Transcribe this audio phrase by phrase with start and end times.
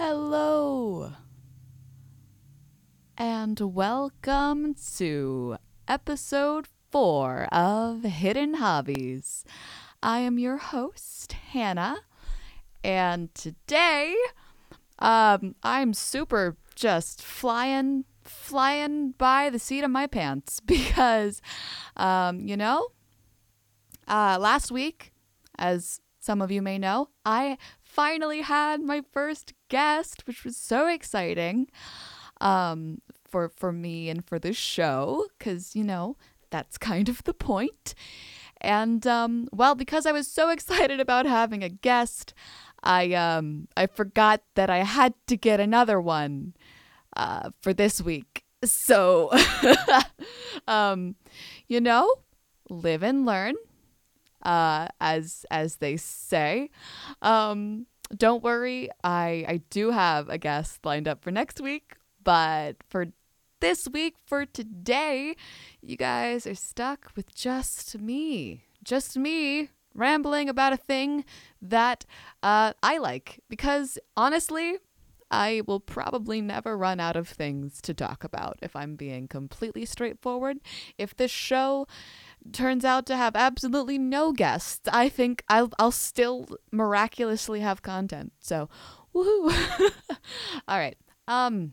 [0.00, 1.12] Hello,
[3.16, 5.56] and welcome to
[5.88, 9.44] episode four of Hidden Hobbies.
[10.00, 11.96] I am your host, Hannah,
[12.84, 14.14] and today
[15.00, 21.42] um, I'm super just flying flying by the seat of my pants because
[21.96, 22.90] um, you know
[24.06, 25.12] uh, last week
[25.58, 30.86] as some of you may know i finally had my first guest which was so
[30.86, 31.68] exciting
[32.40, 36.16] um, for for me and for the show because you know
[36.50, 37.94] that's kind of the point.
[38.60, 42.34] and um, well because i was so excited about having a guest
[42.82, 46.54] i um i forgot that i had to get another one
[47.16, 48.44] uh, for this week.
[48.64, 49.30] So,
[50.68, 51.14] um,
[51.68, 52.12] you know,
[52.70, 53.54] live and learn,
[54.42, 56.70] uh, as as they say.
[57.22, 62.76] Um, don't worry, I I do have a guest lined up for next week, but
[62.88, 63.06] for
[63.60, 65.34] this week, for today,
[65.82, 71.24] you guys are stuck with just me, just me rambling about a thing
[71.60, 72.06] that
[72.42, 74.76] uh, I like because honestly,
[75.30, 79.84] I will probably never run out of things to talk about if I'm being completely
[79.84, 80.58] straightforward.
[80.96, 81.86] If this show
[82.52, 88.32] turns out to have absolutely no guests, I think I'll, I'll still miraculously have content.
[88.40, 88.68] So,
[89.14, 89.52] woohoo!
[90.68, 90.96] All right.
[91.26, 91.72] Um,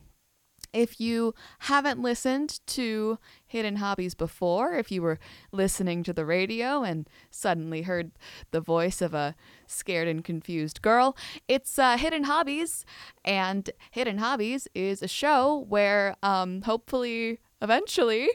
[0.76, 5.18] if you haven't listened to Hidden Hobbies before, if you were
[5.50, 8.10] listening to the radio and suddenly heard
[8.50, 9.34] the voice of a
[9.66, 11.16] scared and confused girl,
[11.48, 12.84] it's uh, Hidden Hobbies.
[13.24, 18.28] And Hidden Hobbies is a show where um, hopefully, eventually,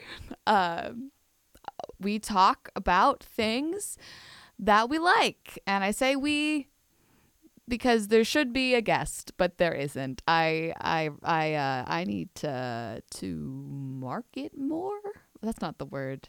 [0.44, 0.90] uh,
[2.00, 3.96] we talk about things
[4.58, 5.58] that we like.
[5.66, 6.68] And I say we
[7.68, 10.22] because there should be a guest, but there isn't.
[10.26, 15.00] I I I uh, I need to to market more.
[15.40, 16.28] That's not the word.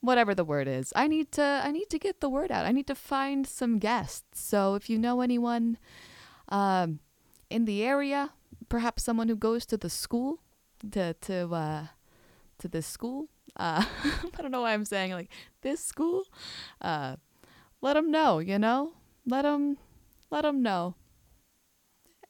[0.00, 2.66] Whatever the word is, I need to I need to get the word out.
[2.66, 4.40] I need to find some guests.
[4.40, 5.78] So if you know anyone,
[6.48, 7.00] um,
[7.50, 8.30] in the area,
[8.68, 10.40] perhaps someone who goes to the school,
[10.92, 11.86] to to uh,
[12.58, 13.28] to this school.
[13.56, 15.30] Uh, I don't know why I'm saying like
[15.62, 16.24] this school.
[16.80, 17.16] Uh,
[17.80, 18.38] let them know.
[18.38, 18.92] You know,
[19.26, 19.78] let them
[20.30, 20.94] let them know.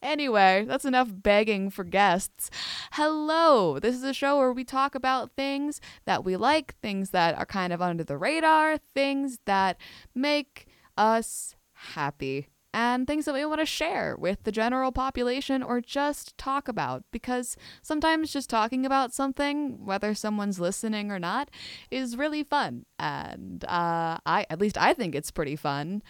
[0.02, 2.50] Anyway, that's enough begging for guests.
[2.92, 3.78] Hello!
[3.78, 7.46] This is a show where we talk about things that we like, things that are
[7.46, 9.78] kind of under the radar, things that
[10.14, 10.66] make
[10.96, 16.36] us happy, and things that we want to share with the general population or just
[16.36, 17.04] talk about.
[17.10, 21.48] Because sometimes just talking about something, whether someone's listening or not,
[21.90, 22.84] is really fun.
[22.98, 26.02] And uh, I, at least I think it's pretty fun.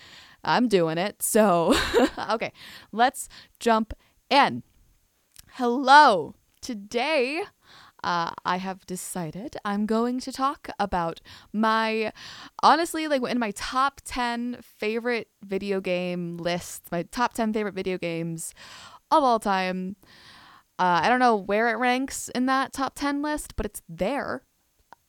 [0.42, 1.22] I'm doing it.
[1.22, 1.72] So,
[2.30, 2.52] okay,
[2.90, 3.28] let's
[3.60, 3.94] jump
[4.28, 4.64] in.
[5.52, 6.34] Hello.
[6.60, 7.44] Today,
[8.06, 11.20] uh, I have decided I'm going to talk about
[11.52, 12.12] my,
[12.62, 17.98] honestly, like in my top 10 favorite video game lists, my top 10 favorite video
[17.98, 18.54] games
[19.10, 19.96] of all time.
[20.78, 24.44] Uh, I don't know where it ranks in that top 10 list, but it's there.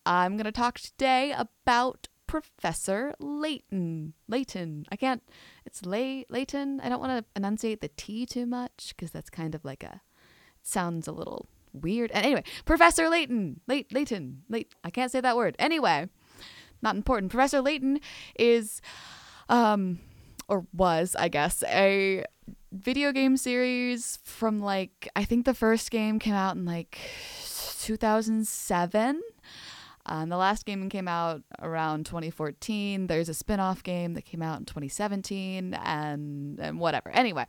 [0.04, 4.14] I'm going to talk today about Professor Layton.
[4.28, 4.86] Layton.
[4.92, 5.22] I can't.
[5.68, 6.82] It's Lay Layton.
[6.82, 10.02] I don't want to enunciate the T too much because that's kind of like a.
[10.60, 12.12] It sounds a little weird.
[12.12, 13.62] And anyway, Professor Layton.
[13.68, 14.44] Late Layton.
[14.50, 14.74] Late.
[14.84, 15.56] I can't say that word.
[15.60, 16.08] Anyway,
[16.82, 17.32] not important.
[17.32, 18.00] Professor Layton
[18.38, 18.82] is,
[19.50, 20.00] um,
[20.48, 22.24] or was I guess a
[22.72, 27.00] video game series from like I think the first game came out in like
[27.80, 29.22] 2007
[30.10, 33.08] um, the last game came out around 2014.
[33.08, 37.10] There's a spin off game that came out in 2017, and, and whatever.
[37.10, 37.46] Anyway,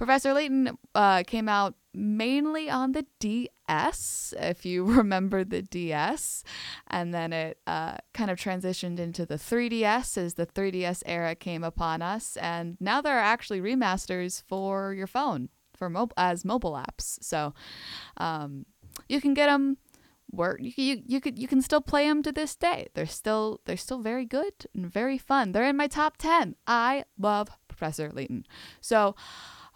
[0.00, 6.42] Professor Layton uh, came out mainly on the DS, if you remember the DS,
[6.86, 11.62] and then it uh, kind of transitioned into the 3DS as the 3DS era came
[11.62, 17.18] upon us, and now there are actually remasters for your phone for as mobile apps.
[17.20, 17.52] So
[18.16, 18.64] um,
[19.06, 19.76] you can get them
[20.32, 22.88] work you, you you could you can still play them to this day.
[22.94, 25.52] They're still they're still very good and very fun.
[25.52, 28.46] They're in my top 10 i love professor layton.
[28.80, 29.14] So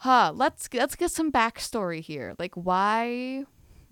[0.04, 2.34] huh let's let's get some backstory here.
[2.38, 3.44] Like why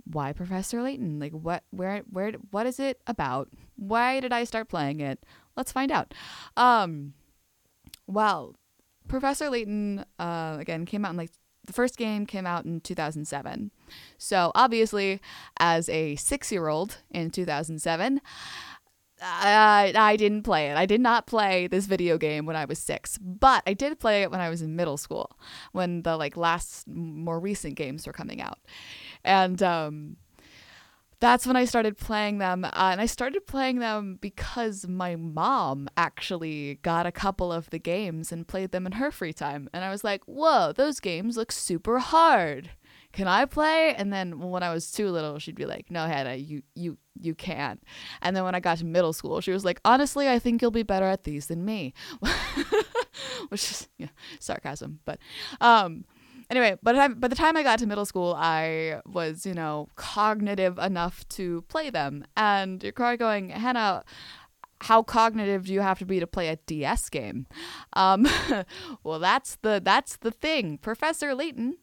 [0.04, 1.18] why professor layton?
[1.18, 3.48] Like what where where what is it about?
[3.76, 5.24] Why did i start playing it?
[5.56, 6.12] Let's find out.
[6.54, 7.14] Um
[8.06, 8.54] well
[9.08, 11.30] professor layton uh again came out in like
[11.64, 13.70] the first game came out in 2007.
[14.18, 15.20] So, obviously,
[15.58, 18.20] as a six year old in 2007,
[19.22, 20.76] I, I didn't play it.
[20.76, 24.22] I did not play this video game when I was six, but I did play
[24.22, 25.38] it when I was in middle school,
[25.72, 28.58] when the like last more recent games were coming out,
[29.24, 30.16] and um,
[31.20, 32.64] that's when I started playing them.
[32.64, 37.78] Uh, and I started playing them because my mom actually got a couple of the
[37.78, 41.36] games and played them in her free time, and I was like, "Whoa, those games
[41.36, 42.70] look super hard."
[43.12, 43.94] Can I play?
[43.94, 47.34] And then when I was too little, she'd be like, no, Hannah, you, you, you
[47.34, 47.82] can't.
[48.22, 50.70] And then when I got to middle school, she was like, honestly, I think you'll
[50.70, 51.92] be better at these than me,
[53.48, 54.08] which is yeah,
[54.40, 55.00] sarcasm.
[55.04, 55.18] But,
[55.60, 56.04] um,
[56.48, 59.54] anyway, by the, time, by the time I got to middle school, I was, you
[59.54, 62.24] know, cognitive enough to play them.
[62.36, 64.04] And you're probably going, Hannah,
[64.82, 67.46] how cognitive do you have to be to play a DS game?
[67.92, 68.26] Um,
[69.04, 70.78] well, that's the that's the thing.
[70.78, 71.78] Professor Layton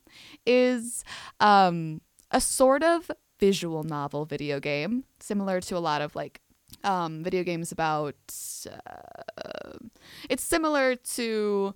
[0.45, 1.03] is
[1.39, 2.01] um,
[2.31, 3.09] a sort of
[3.39, 6.41] visual novel video game, similar to a lot of like
[6.83, 8.15] um, video games about.
[8.69, 9.77] Uh,
[10.29, 11.73] it's similar to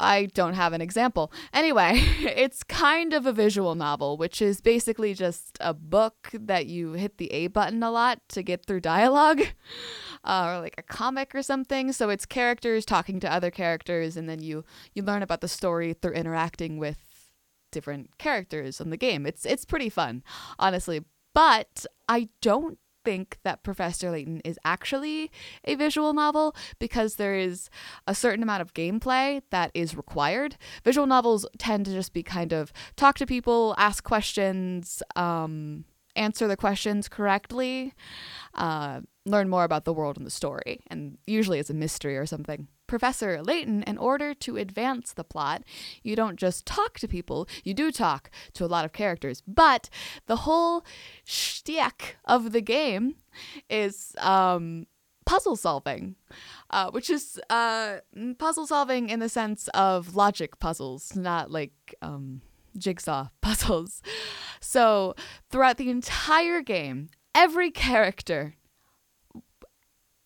[0.00, 1.32] I don't have an example.
[1.52, 6.92] Anyway, it's kind of a visual novel, which is basically just a book that you
[6.92, 9.42] hit the A button a lot to get through dialogue,
[10.24, 11.92] uh, or like a comic or something.
[11.92, 14.64] So it's characters talking to other characters, and then you
[14.94, 16.98] you learn about the story through interacting with
[17.70, 19.26] different characters in the game.
[19.26, 20.22] It's it's pretty fun,
[20.58, 21.04] honestly.
[21.32, 25.30] But I don't think that Professor Layton is actually
[25.64, 27.70] a visual novel because there is
[28.06, 30.56] a certain amount of gameplay that is required.
[30.84, 35.84] Visual novels tend to just be kind of talk to people, ask questions, um,
[36.16, 37.94] answer the questions correctly,
[38.54, 42.26] uh, learn more about the world and the story, and usually it's a mystery or
[42.26, 42.68] something.
[42.90, 45.62] Professor Layton, in order to advance the plot,
[46.02, 49.44] you don't just talk to people, you do talk to a lot of characters.
[49.46, 49.88] But
[50.26, 50.84] the whole
[51.24, 53.14] shtick of the game
[53.70, 54.88] is um,
[55.24, 56.16] puzzle solving,
[56.70, 57.98] uh, which is uh,
[58.38, 62.40] puzzle solving in the sense of logic puzzles, not like um,
[62.76, 64.02] jigsaw puzzles.
[64.60, 65.14] So
[65.48, 68.56] throughout the entire game, every character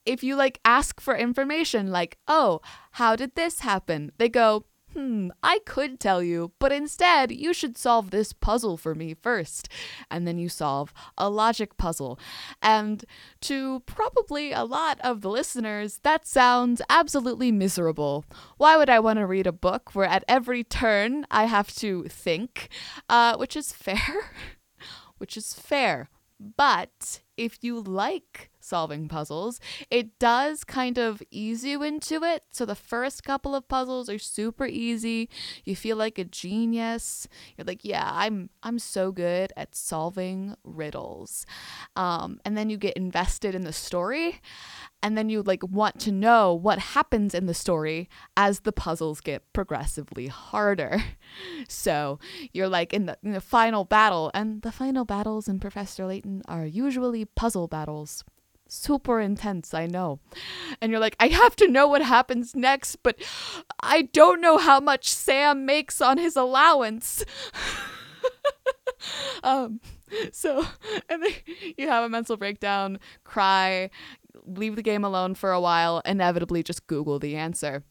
[0.07, 2.61] if you like ask for information like, "Oh,
[2.93, 7.77] how did this happen?" They go, "Hmm, I could tell you, but instead, you should
[7.77, 9.69] solve this puzzle for me first.
[10.11, 12.19] And then you solve a logic puzzle.
[12.63, 13.05] And
[13.43, 18.25] to probably a lot of the listeners, that sounds absolutely miserable.
[18.57, 22.05] Why would I want to read a book where at every turn I have to
[22.05, 22.69] think?
[23.09, 24.31] Uh, which is fair.
[25.19, 26.09] which is fair.
[26.39, 32.45] But if you like solving puzzles, it does kind of ease you into it.
[32.51, 35.29] So the first couple of puzzles are super easy.
[35.65, 37.29] You feel like a genius.
[37.57, 41.47] You're like, yeah, I'm I'm so good at solving riddles.
[41.97, 44.41] Um, and then you get invested in the story,
[45.03, 49.21] and then you like want to know what happens in the story as the puzzles
[49.21, 51.03] get progressively harder.
[51.67, 52.19] So
[52.53, 56.43] you're like in the, in the final battle, and the final battles in Professor Layton
[56.47, 58.25] are usually puzzle battles.
[58.75, 60.19] Super intense, I know.
[60.81, 63.17] And you're like, I have to know what happens next, but
[63.81, 67.25] I don't know how much Sam makes on his allowance.
[69.45, 69.81] um,
[70.33, 70.67] so,
[71.09, 71.33] and then
[71.79, 73.91] you have a mental breakdown, cry,
[74.45, 77.85] leave the game alone for a while, inevitably just Google the answer.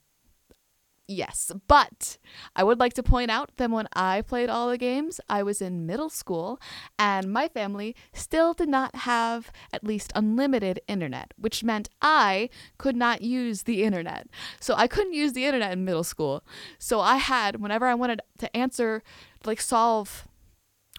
[1.06, 2.18] Yes, but
[2.56, 5.62] I would like to point out that when I played all the games, I was
[5.62, 6.62] in middle school
[6.98, 12.96] and my family still did not have at least unlimited internet, which meant I could
[12.96, 14.27] not use the internet.
[14.62, 16.42] So I couldn't use the internet in middle school.
[16.80, 19.04] So I had, whenever I wanted to answer,
[19.44, 20.25] like solve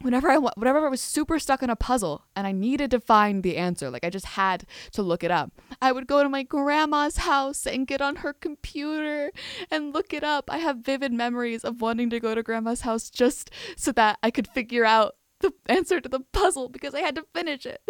[0.01, 3.43] whenever I whenever I was super stuck in a puzzle and I needed to find
[3.43, 6.43] the answer, like I just had to look it up, I would go to my
[6.43, 9.31] grandma's house and get on her computer
[9.71, 10.51] and look it up.
[10.51, 14.31] I have vivid memories of wanting to go to grandma's house just so that I
[14.31, 17.83] could figure out the answer to the puzzle because I had to finish it.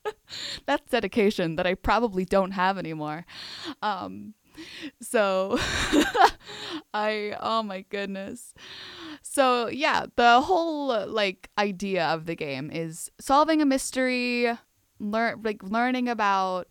[0.66, 3.24] That's dedication that I probably don't have anymore.
[3.80, 4.34] Um,
[5.00, 5.58] so
[6.94, 8.54] I oh my goodness.
[9.22, 14.50] So yeah, the whole uh, like idea of the game is solving a mystery,
[14.98, 16.68] learn like learning about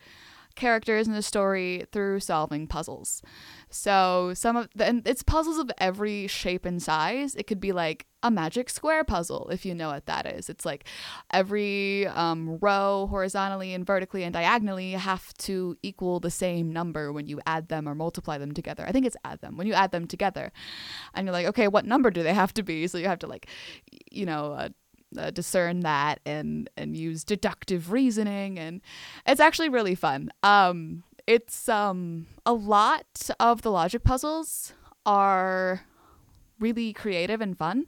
[0.61, 3.23] characters in the story through solving puzzles.
[3.71, 7.33] So some of the, and it's puzzles of every shape and size.
[7.35, 10.49] It could be like a magic square puzzle, if you know what that is.
[10.49, 10.85] It's like
[11.31, 17.25] every um, row horizontally and vertically and diagonally have to equal the same number when
[17.25, 18.85] you add them or multiply them together.
[18.87, 20.51] I think it's add them when you add them together,
[21.15, 22.85] and you're like, okay, what number do they have to be?
[22.85, 23.47] So you have to like,
[24.11, 24.53] you know.
[24.53, 24.69] Uh,
[25.17, 28.81] uh, discern that and and use deductive reasoning and
[29.25, 34.73] it's actually really fun um it's um a lot of the logic puzzles
[35.05, 35.81] are
[36.61, 37.87] really creative and fun.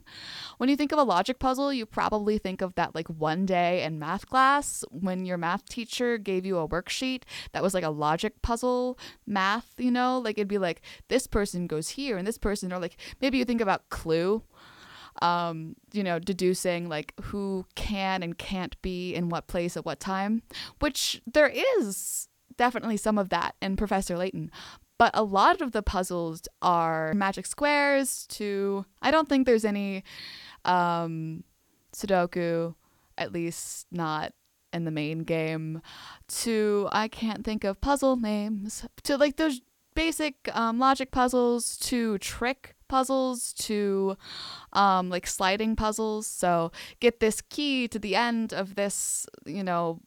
[0.58, 3.82] When you think of a logic puzzle, you probably think of that like one day
[3.82, 7.90] in math class when your math teacher gave you a worksheet that was like a
[7.90, 10.18] logic puzzle math, you know?
[10.18, 13.44] Like it'd be like this person goes here and this person or like maybe you
[13.44, 14.42] think about Clue
[15.22, 20.00] um, you know, deducing like who can and can't be in what place at what
[20.00, 20.42] time,
[20.80, 24.50] which there is definitely some of that in Professor Layton.
[24.98, 30.04] But a lot of the puzzles are magic squares to, I don't think there's any
[30.64, 31.42] um,
[31.92, 32.74] Sudoku,
[33.18, 34.32] at least not
[34.72, 35.82] in the main game,
[36.28, 39.60] to, I can't think of puzzle names, to like those
[39.94, 44.16] basic um, logic puzzles, to trick puzzles to
[44.72, 46.26] um, like sliding puzzles.
[46.26, 50.00] So get this key to the end of this, you know,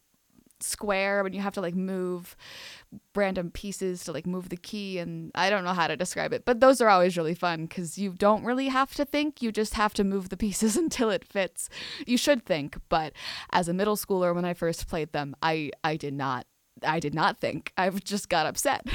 [0.59, 2.35] square when you have to like move
[3.15, 6.45] random pieces to like move the key and I don't know how to describe it
[6.45, 9.75] but those are always really fun cuz you don't really have to think you just
[9.75, 11.69] have to move the pieces until it fits
[12.05, 13.13] you should think but
[13.51, 16.47] as a middle schooler when I first played them I I did not
[16.83, 17.73] I did not think.
[17.77, 18.85] I've just got upset.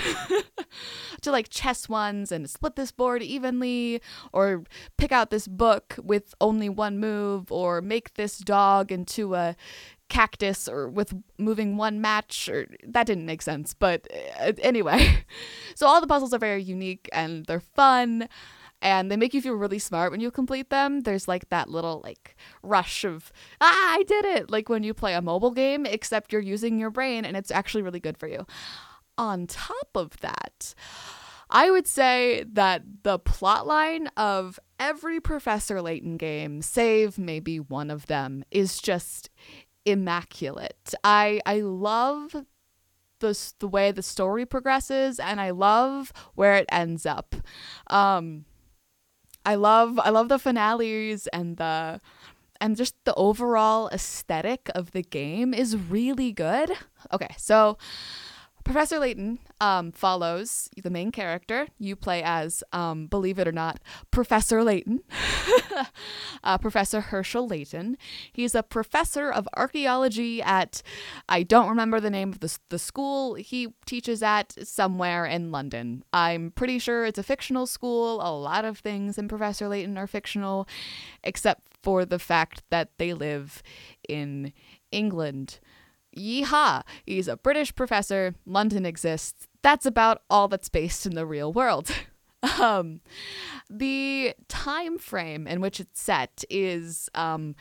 [1.22, 4.00] to like chess ones and split this board evenly,
[4.32, 4.64] or
[4.96, 9.56] pick out this book with only one move, or make this dog into a
[10.08, 14.06] cactus or with moving one match or that didn't make sense but
[14.40, 15.24] uh, anyway
[15.74, 18.28] so all the puzzles are very unique and they're fun
[18.82, 21.00] and they make you feel really smart when you complete them.
[21.00, 25.14] There's like that little like rush of ah, I did it, like when you play
[25.14, 28.44] a mobile game, except you're using your brain and it's actually really good for you.
[29.16, 30.74] On top of that,
[31.48, 37.90] I would say that the plot line of every Professor Layton game, save maybe one
[37.90, 39.30] of them, is just
[39.84, 40.94] immaculate.
[41.04, 42.34] I I love
[43.20, 47.36] the the way the story progresses and I love where it ends up.
[47.86, 48.44] Um
[49.44, 52.00] I love I love the finales and the
[52.60, 56.70] and just the overall aesthetic of the game is really good.
[57.12, 57.76] Okay, so
[58.64, 61.66] Professor Layton um, follows the main character.
[61.78, 65.02] You play as, um, believe it or not, Professor Layton,
[66.44, 67.96] uh, Professor Herschel Layton.
[68.32, 70.82] He's a professor of archaeology at,
[71.28, 76.04] I don't remember the name of the, the school he teaches at, somewhere in London.
[76.12, 78.20] I'm pretty sure it's a fictional school.
[78.22, 80.68] A lot of things in Professor Layton are fictional,
[81.24, 83.62] except for the fact that they live
[84.08, 84.52] in
[84.90, 85.58] England.
[86.16, 86.82] Yeehaw!
[87.06, 88.34] He's a British professor.
[88.46, 89.48] London exists.
[89.62, 91.90] That's about all that's based in the real world.
[92.60, 93.00] um,
[93.70, 97.54] the time frame in which it's set is um,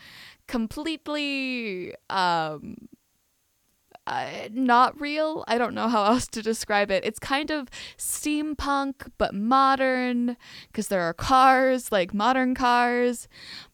[0.48, 2.76] completely um,
[4.06, 5.44] uh, not real.
[5.46, 7.04] I don't know how else to describe it.
[7.04, 10.36] It's kind of steampunk but modern
[10.68, 13.28] because there are cars, like modern cars,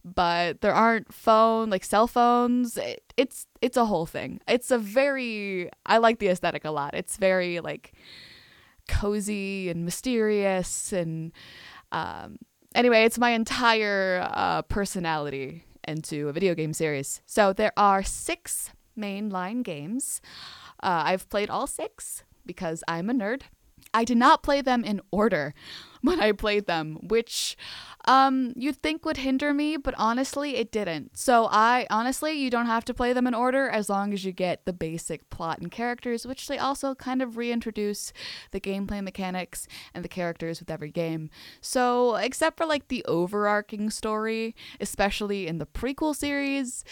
[0.04, 2.76] but there aren't phone like cell phones.
[2.76, 4.40] It, it's it's a whole thing.
[4.46, 6.94] It's a very I like the aesthetic a lot.
[6.94, 7.92] It's very like
[8.88, 11.32] cozy and mysterious and
[11.90, 12.38] um,
[12.74, 17.22] anyway, it's my entire uh, personality into a video game series.
[17.24, 20.20] So there are six mainline games.
[20.82, 23.42] Uh, I've played all six because I'm a nerd.
[23.94, 25.54] I did not play them in order
[26.02, 27.56] when I played them, which
[28.04, 31.18] um, you'd think would hinder me, but honestly, it didn't.
[31.18, 34.30] So, I honestly, you don't have to play them in order as long as you
[34.30, 38.12] get the basic plot and characters, which they also kind of reintroduce
[38.52, 41.30] the gameplay mechanics and the characters with every game.
[41.60, 46.84] So, except for like the overarching story, especially in the prequel series,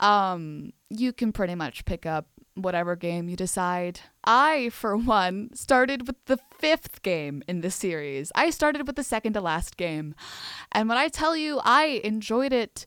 [0.00, 4.00] um, you can pretty much pick up whatever game you decide.
[4.24, 8.30] I, for one, started with the fifth game in the series.
[8.34, 10.14] I started with the second to last game.
[10.72, 12.86] And when I tell you I enjoyed it,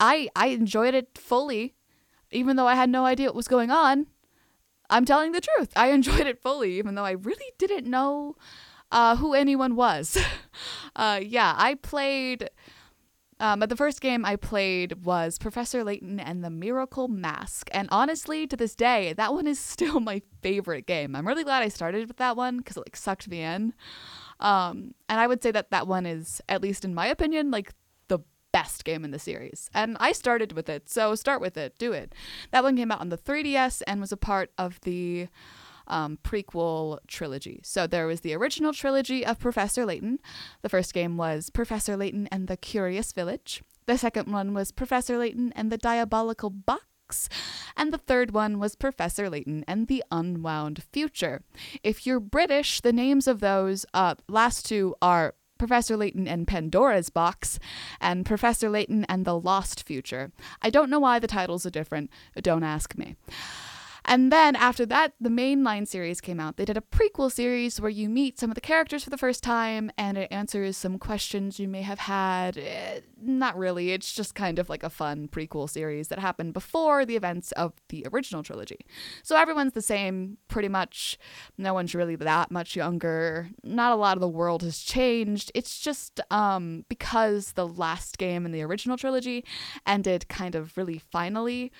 [0.00, 1.74] I, I enjoyed it fully,
[2.30, 4.06] even though I had no idea what was going on.
[4.88, 5.72] I'm telling the truth.
[5.76, 8.36] I enjoyed it fully, even though I really didn't know
[8.90, 10.16] uh, who anyone was.
[10.96, 12.50] uh, yeah, I played
[13.38, 17.68] um, but the first game I played was Professor Layton and the Miracle Mask.
[17.72, 21.14] And honestly, to this day, that one is still my favorite game.
[21.14, 23.74] I'm really glad I started with that one because it like sucked me in.
[24.40, 27.72] Um, and I would say that that one is, at least in my opinion, like
[28.08, 28.20] the
[28.52, 29.70] best game in the series.
[29.74, 32.14] And I started with it, so start with it, do it.
[32.52, 35.28] That one came out on the 3DS and was a part of the
[35.86, 37.60] um, prequel trilogy.
[37.62, 40.18] So there was the original trilogy of Professor Layton.
[40.62, 43.62] The first game was Professor Layton and the Curious Village.
[43.86, 47.28] The second one was Professor Layton and the Diabolical Box.
[47.76, 51.42] And the third one was Professor Layton and the Unwound Future.
[51.84, 57.10] If you're British, the names of those uh, last two are Professor Layton and Pandora's
[57.10, 57.58] Box,
[58.00, 60.32] and Professor Layton and the Lost Future.
[60.62, 63.16] I don't know why the titles are different, don't ask me.
[64.06, 66.56] And then after that, the mainline series came out.
[66.56, 69.42] They did a prequel series where you meet some of the characters for the first
[69.42, 72.56] time and it answers some questions you may have had.
[72.56, 77.04] Eh, not really, it's just kind of like a fun prequel series that happened before
[77.04, 78.86] the events of the original trilogy.
[79.22, 81.18] So everyone's the same, pretty much.
[81.58, 83.50] No one's really that much younger.
[83.62, 85.52] Not a lot of the world has changed.
[85.54, 89.44] It's just um, because the last game in the original trilogy
[89.86, 91.72] ended kind of really finally.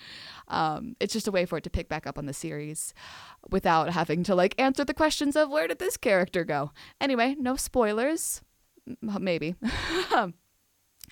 [0.48, 2.94] Um, it's just a way for it to pick back up on the series
[3.50, 6.72] without having to like answer the questions of where did this character go.
[7.00, 8.42] Anyway, no spoilers.
[9.00, 9.56] Maybe.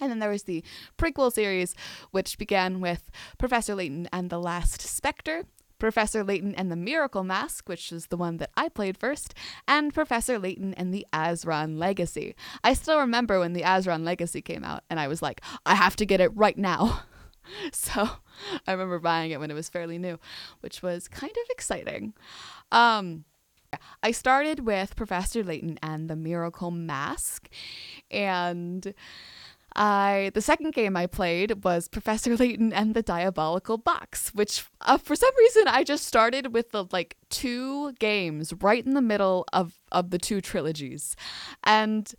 [0.01, 0.63] And then there was the
[0.99, 1.75] prequel series,
[2.11, 5.45] which began with Professor Layton and the Last Spectre,
[5.79, 9.35] Professor Layton and the Miracle Mask, which is the one that I played first,
[9.69, 12.35] and Professor Layton and the Azran Legacy.
[12.63, 15.97] I still remember when the Azran Legacy came out, and I was like, I have
[15.97, 17.03] to get it right now.
[17.73, 18.09] So
[18.67, 20.19] I remember buying it when it was fairly new,
[20.61, 22.15] which was kind of exciting.
[22.73, 23.27] Um,
[24.03, 27.51] I started with Professor Layton and the Miracle Mask,
[28.11, 28.95] and
[29.77, 34.99] I the second game I played was Professor Layton and the Diabolical Box, which uh,
[34.99, 39.45] for some reason I just started with the like two games right in the middle
[39.53, 41.17] of of the two trilogies,
[41.65, 42.13] and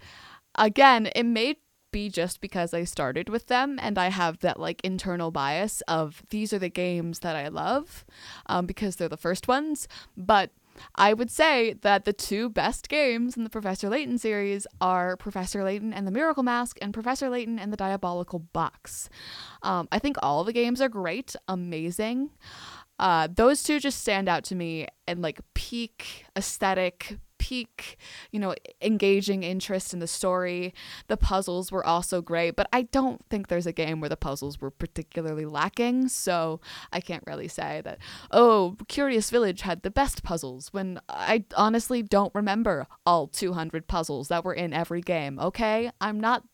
[0.55, 1.57] again it made
[1.95, 6.23] be just because I started with them and I have that like internal bias of
[6.29, 8.03] these are the games that I love
[8.47, 9.87] um, because they're the first ones.
[10.17, 10.51] But
[10.95, 15.63] I would say that the two best games in the Professor Layton series are Professor
[15.63, 19.09] Layton and the Miracle Mask and Professor Layton and the Diabolical Box.
[19.63, 22.31] Um, I think all the games are great, amazing.
[22.97, 27.97] Uh, those two just stand out to me and like peak aesthetic, peak,
[28.31, 30.73] you know, engaging interest in the story.
[31.09, 34.59] The puzzles were also great, but I don't think there's a game where the puzzles
[34.59, 36.07] were particularly lacking.
[36.07, 36.59] So
[36.91, 37.99] I can't really say that,
[38.31, 44.29] oh, Curious Village had the best puzzles when I honestly don't remember all 200 puzzles
[44.29, 45.37] that were in every game.
[45.37, 45.91] Okay.
[46.01, 46.45] I'm not,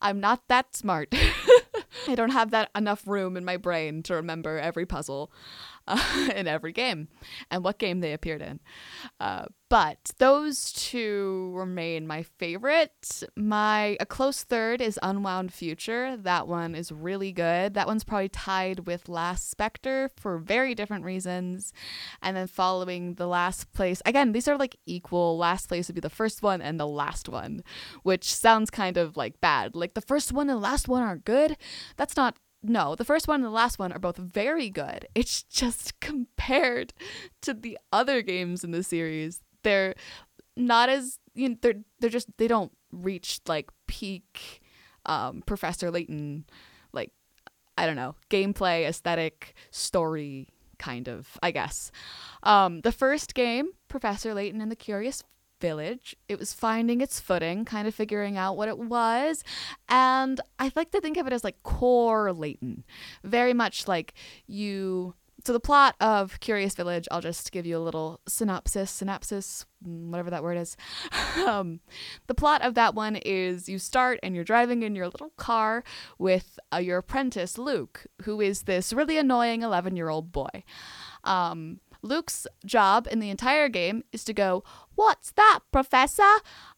[0.00, 1.14] I'm not that smart.
[2.08, 5.30] I don't have that enough room in my brain to remember every puzzle
[6.34, 7.08] in every game
[7.50, 8.60] and what game they appeared in.
[9.20, 13.22] Uh, but those two remain my favorite.
[13.36, 16.16] My a close third is Unwound Future.
[16.16, 17.74] That one is really good.
[17.74, 21.74] That one's probably tied with Last Spectre for very different reasons.
[22.22, 25.36] And then following the last place, again, these are like equal.
[25.36, 27.62] Last place would be the first one and the last one,
[28.02, 29.74] which sounds kind of like bad.
[29.74, 31.58] Like the first one and the last one are good.
[31.96, 35.06] That's not no, the first one and the last one are both very good.
[35.14, 36.92] It's just compared
[37.42, 39.94] to the other games in the series, they're
[40.56, 44.60] not as you know, they're they're just they don't reach like peak
[45.06, 46.46] um, Professor Layton
[46.92, 47.12] like
[47.76, 51.92] I don't know gameplay, aesthetic, story kind of I guess.
[52.42, 55.22] Um, the first game, Professor Layton and the Curious
[55.60, 56.16] village.
[56.28, 59.44] It was finding its footing, kind of figuring out what it was.
[59.88, 62.84] And I like to think of it as like core Layton.
[63.24, 64.14] Very much like
[64.46, 65.14] you.
[65.44, 70.30] So, the plot of Curious Village, I'll just give you a little synopsis, synopsis, whatever
[70.30, 70.76] that word is.
[71.46, 71.80] um,
[72.26, 75.84] the plot of that one is you start and you're driving in your little car
[76.18, 80.64] with uh, your apprentice, Luke, who is this really annoying 11 year old boy.
[81.22, 86.22] Um, Luke's job in the entire game is to go, What's that, Professor?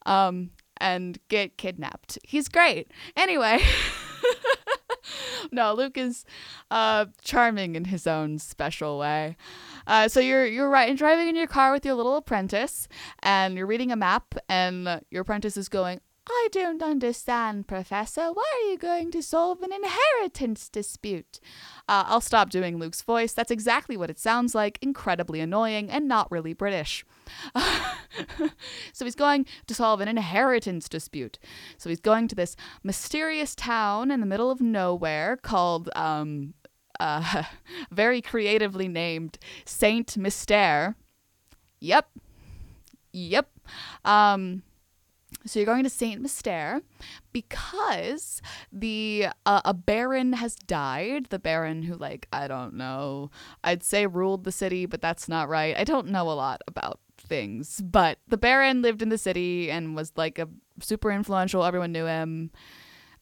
[0.04, 2.18] Um, and get kidnapped.
[2.22, 2.90] He's great.
[3.16, 3.60] Anyway.
[5.52, 6.24] no, Luke is
[6.70, 9.36] uh, charming in his own special way.
[9.86, 12.88] Uh, so you're you're right, driving in your car with your little apprentice,
[13.22, 16.00] and you're reading a map, and your apprentice is going,
[16.32, 18.30] I don't understand, Professor.
[18.32, 21.40] Why are you going to solve an inheritance dispute?
[21.88, 23.32] Uh, I'll stop doing Luke's voice.
[23.32, 27.04] That's exactly what it sounds like incredibly annoying and not really British.
[28.92, 31.40] so he's going to solve an inheritance dispute.
[31.78, 36.54] So he's going to this mysterious town in the middle of nowhere called, um,
[37.00, 37.42] uh,
[37.90, 40.94] very creatively named Saint Mystere.
[41.80, 42.08] Yep.
[43.12, 43.50] Yep.
[44.04, 44.62] Um,
[45.46, 46.82] so you're going to Saint Mystere
[47.32, 51.26] because the uh, a baron has died.
[51.26, 53.30] The baron who like I don't know.
[53.64, 55.76] I'd say ruled the city, but that's not right.
[55.76, 59.96] I don't know a lot about things, but the baron lived in the city and
[59.96, 60.48] was like a
[60.80, 61.64] super influential.
[61.64, 62.50] Everyone knew him.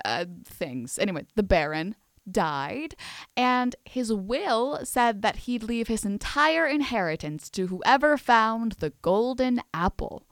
[0.04, 0.98] uh, things.
[0.98, 1.96] Anyway, the Baron
[2.30, 2.94] died,
[3.36, 9.60] and his will said that he'd leave his entire inheritance to whoever found the golden
[9.72, 10.27] apple.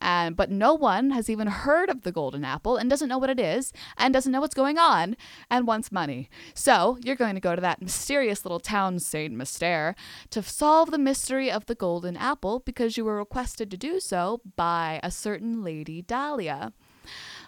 [0.00, 3.30] And but no one has even heard of the golden apple and doesn't know what
[3.30, 5.16] it is and doesn't know what's going on
[5.50, 6.30] and wants money.
[6.54, 9.94] So you're going to go to that mysterious little town, Saint Mystere,
[10.30, 14.40] to solve the mystery of the golden apple because you were requested to do so
[14.56, 16.72] by a certain Lady Dahlia.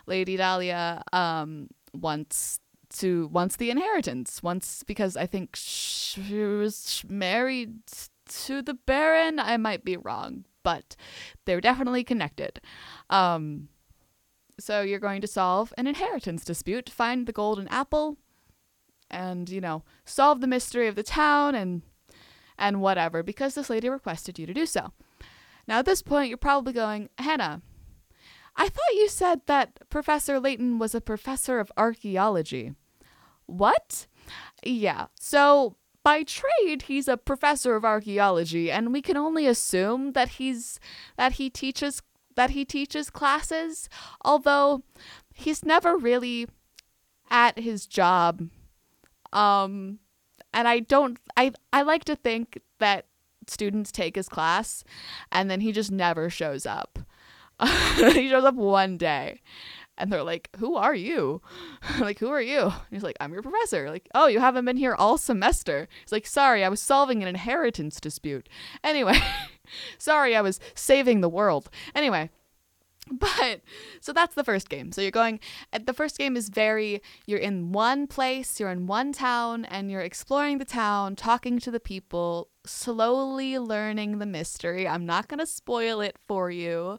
[0.06, 2.58] Lady Dahlia um, wants
[2.98, 7.78] to wants the inheritance once because I think she was married
[8.44, 9.38] to the Baron.
[9.40, 10.96] I might be wrong, but
[11.44, 12.60] they're definitely connected.
[13.10, 13.68] Um,
[14.58, 18.16] so you're going to solve an inheritance dispute, find the golden apple,
[19.10, 21.82] and you know solve the mystery of the town and
[22.58, 24.92] and whatever because this lady requested you to do so.
[25.66, 27.62] Now at this point, you're probably going, Hannah.
[28.54, 32.74] I thought you said that Professor Layton was a professor of archaeology.
[33.46, 34.06] What?
[34.62, 35.06] Yeah.
[35.18, 40.80] So by trade he's a professor of archaeology and we can only assume that he's
[41.16, 42.02] that he teaches
[42.34, 43.88] that he teaches classes
[44.24, 44.82] although
[45.32, 46.48] he's never really
[47.30, 48.48] at his job
[49.32, 49.98] um
[50.52, 53.06] and I don't I I like to think that
[53.46, 54.84] students take his class
[55.30, 56.98] and then he just never shows up.
[57.96, 59.40] he shows up one day
[59.98, 61.42] and they're like, Who are you?
[62.00, 62.60] like, Who are you?
[62.62, 63.90] And he's like, I'm your professor.
[63.90, 65.88] Like, Oh, you haven't been here all semester.
[66.02, 68.48] He's like, Sorry, I was solving an inheritance dispute.
[68.82, 69.18] Anyway,
[69.98, 71.70] sorry, I was saving the world.
[71.94, 72.30] Anyway,
[73.18, 73.60] but
[74.00, 74.92] so that's the first game.
[74.92, 75.40] So you're going
[75.84, 80.00] the first game is very you're in one place, you're in one town and you're
[80.00, 84.88] exploring the town, talking to the people, slowly learning the mystery.
[84.88, 86.98] I'm not going to spoil it for you.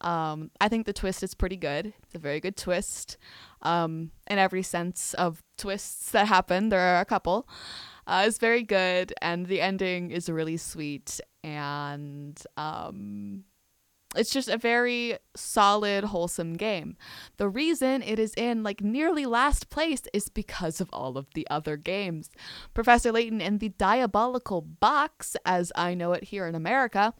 [0.00, 1.92] Um, I think the twist is pretty good.
[2.04, 3.18] It's a very good twist.
[3.62, 7.48] Um, in every sense of twists that happen, there are a couple.
[8.06, 13.44] Uh, it's very good, and the ending is really sweet, and um,
[14.16, 16.96] it's just a very solid, wholesome game.
[17.36, 21.46] The reason it is in like nearly last place is because of all of the
[21.50, 22.30] other games.
[22.72, 27.12] Professor Layton and the Diabolical Box, as I know it here in America,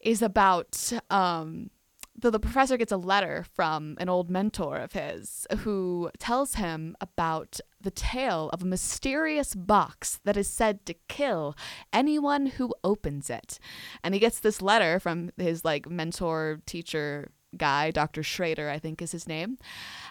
[0.00, 1.70] is about um,
[2.18, 6.96] the, the professor gets a letter from an old mentor of his who tells him
[7.00, 11.56] about the tale of a mysterious box that is said to kill
[11.92, 13.58] anyone who opens it.
[14.02, 18.22] And he gets this letter from his like mentor teacher guy, Dr.
[18.22, 19.58] Schrader, I think is his name.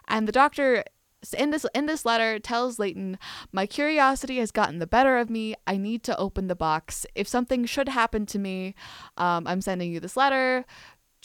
[0.07, 0.83] And the doctor
[1.33, 3.17] in this in this letter tells Layton,
[3.51, 5.55] "My curiosity has gotten the better of me.
[5.65, 7.05] I need to open the box.
[7.15, 8.75] If something should happen to me,
[9.17, 10.65] um, I'm sending you this letter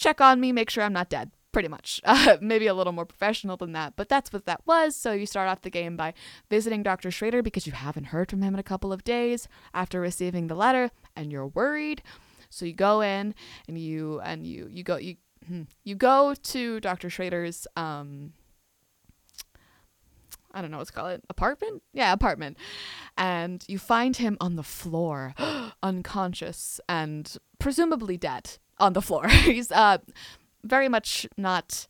[0.01, 1.31] check on me, make sure I'm not dead.
[1.53, 2.01] Pretty much.
[2.11, 4.97] Uh, maybe a little more professional than that, but that's what that was.
[4.97, 6.15] So you start off the game by
[6.49, 7.11] visiting Dr.
[7.11, 10.55] Schrader because you haven't heard from him in a couple of days after receiving the
[10.55, 12.03] letter and you're worried.
[12.49, 13.35] So you go in
[13.69, 17.09] and you and you you go you hmm, you go to Dr.
[17.09, 18.33] Schrader's um
[20.53, 22.57] I don't know what's called it apartment yeah apartment
[23.17, 25.35] and you find him on the floor
[25.83, 29.29] unconscious and presumably dead on the floor.
[29.29, 29.99] He's uh,
[30.65, 31.87] very much not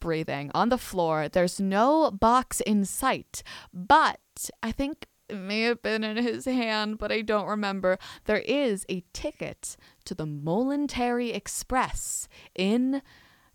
[0.00, 1.28] breathing on the floor.
[1.28, 6.98] There's no box in sight, but I think it may have been in his hand,
[6.98, 7.98] but I don't remember.
[8.26, 13.00] There is a ticket to the Molentary Express in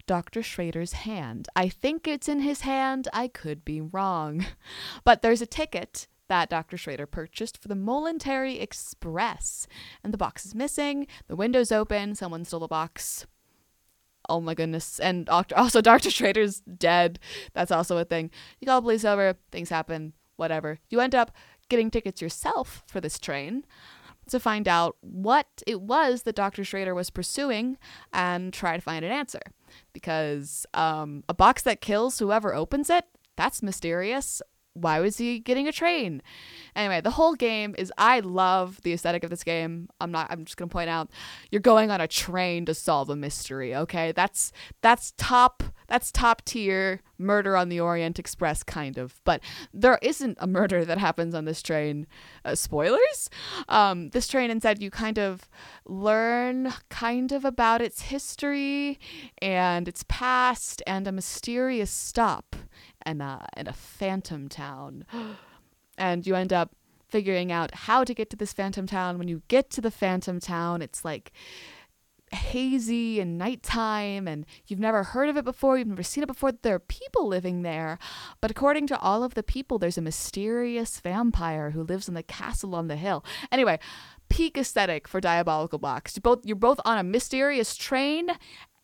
[0.08, 0.42] Dr.
[0.42, 1.48] Schrader's hand.
[1.56, 3.08] I think it's in his hand.
[3.14, 4.46] I could be wrong.
[5.04, 6.78] But there's a ticket that Dr.
[6.78, 9.68] Schrader purchased for the Molentary Express.
[10.04, 13.28] And the box is missing, the window's open, someone stole the box.
[14.30, 15.00] Oh my goodness.
[15.00, 16.10] And also, Dr.
[16.10, 17.20] Schrader's dead.
[17.54, 18.32] That's also a thing.
[18.60, 20.80] You call police over, things happen, whatever.
[20.90, 21.32] You end up
[21.68, 23.66] getting tickets yourself for this train
[24.30, 26.64] to find out what it was that Dr.
[26.64, 27.78] Schrader was pursuing
[28.14, 29.42] and try to find an answer.
[29.94, 34.42] Because um, a box that kills whoever opens it, that's mysterious
[34.74, 36.22] why was he getting a train?
[36.76, 39.90] Anyway, the whole game is I love the aesthetic of this game.
[40.00, 41.10] I'm not I'm just going to point out
[41.52, 44.12] you're going on a train to solve a mystery, okay?
[44.12, 44.52] That's
[44.82, 49.20] that's top that's top tier murder on the Orient Express kind of.
[49.24, 49.42] But
[49.74, 52.08] there isn't a murder that happens on this train.
[52.46, 53.30] Uh, spoilers.
[53.68, 55.50] Um, this train instead you kind of
[55.86, 59.00] learn kind of about its history
[59.42, 62.56] and its past and a mysterious stop
[63.02, 65.06] and a, and a phantom town.
[65.98, 66.76] and you end up
[67.10, 69.18] figuring out how to get to this phantom town.
[69.18, 71.32] When you get to the phantom town, it's like
[72.32, 76.52] hazy and nighttime and you've never heard of it before, you've never seen it before.
[76.52, 77.98] There are people living there.
[78.42, 82.24] But according to all of the people, there's a mysterious vampire who lives in the
[82.24, 83.24] castle on the hill.
[83.52, 83.80] Anyway,
[84.30, 86.16] peak aesthetic for Diabolical Box.
[86.16, 88.30] You both you're both on a mysterious train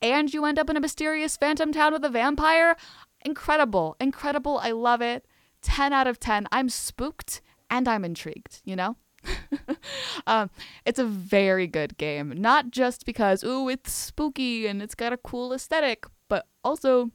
[0.01, 2.75] and you end up in a mysterious phantom town with a vampire.
[3.23, 3.95] Incredible.
[3.99, 4.59] Incredible.
[4.59, 5.25] I love it.
[5.61, 6.47] 10 out of 10.
[6.51, 8.97] I'm spooked and I'm intrigued, you know?
[10.27, 10.49] um,
[10.85, 12.33] it's a very good game.
[12.37, 17.11] Not just because, ooh, it's spooky and it's got a cool aesthetic, but also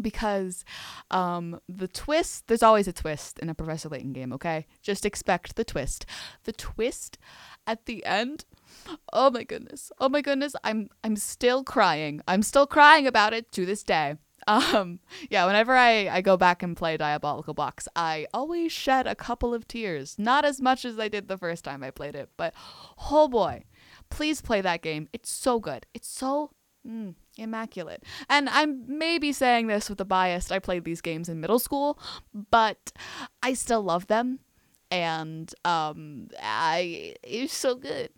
[0.00, 0.64] because
[1.10, 4.66] um, the twist, there's always a twist in a Professor Layton game, okay?
[4.82, 6.06] Just expect the twist.
[6.44, 7.18] The twist
[7.66, 8.44] at the end,
[9.12, 9.90] oh my goodness.
[9.98, 12.20] Oh my goodness, I'm I'm still crying.
[12.28, 14.16] I'm still crying about it to this day.
[14.48, 19.14] Um, yeah, whenever I, I go back and play Diabolical Box, I always shed a
[19.14, 20.16] couple of tears.
[20.18, 22.54] Not as much as I did the first time I played it, but
[23.10, 23.64] oh boy,
[24.08, 25.06] please play that game.
[25.12, 25.84] It's so good.
[25.92, 26.52] It's so
[26.86, 28.04] mm, immaculate.
[28.30, 30.50] And I'm maybe saying this with a bias.
[30.50, 31.98] I played these games in middle school,
[32.50, 32.90] but
[33.42, 34.40] I still love them
[34.90, 38.10] and um I it's so good.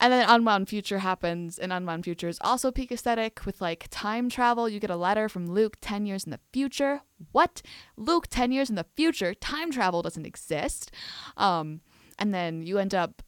[0.00, 4.28] And then Unwound Future happens, and Unwound Future is also peak aesthetic with like time
[4.28, 4.68] travel.
[4.68, 7.02] You get a letter from Luke 10 years in the future.
[7.32, 7.62] What?
[7.96, 9.34] Luke 10 years in the future?
[9.34, 10.90] Time travel doesn't exist.
[11.36, 11.80] Um
[12.18, 13.22] and then you end up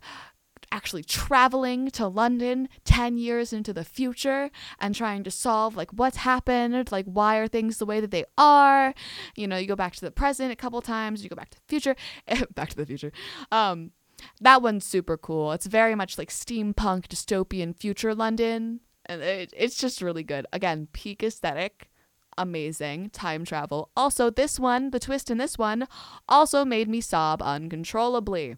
[0.73, 6.19] actually traveling to London 10 years into the future and trying to solve like what's
[6.19, 8.95] happened, like why are things the way that they are.
[9.37, 11.59] You know, you go back to the present a couple times, you go back to
[11.59, 11.97] the future,
[12.55, 13.13] back to the future.
[13.51, 13.93] Um
[14.41, 15.53] that one's super cool.
[15.53, 20.47] It's very much like steampunk dystopian future London and it, it's just really good.
[20.53, 21.91] Again, peak aesthetic
[22.39, 23.91] amazing time travel.
[23.97, 25.87] Also, this one, the twist in this one,
[26.29, 28.57] also made me sob uncontrollably.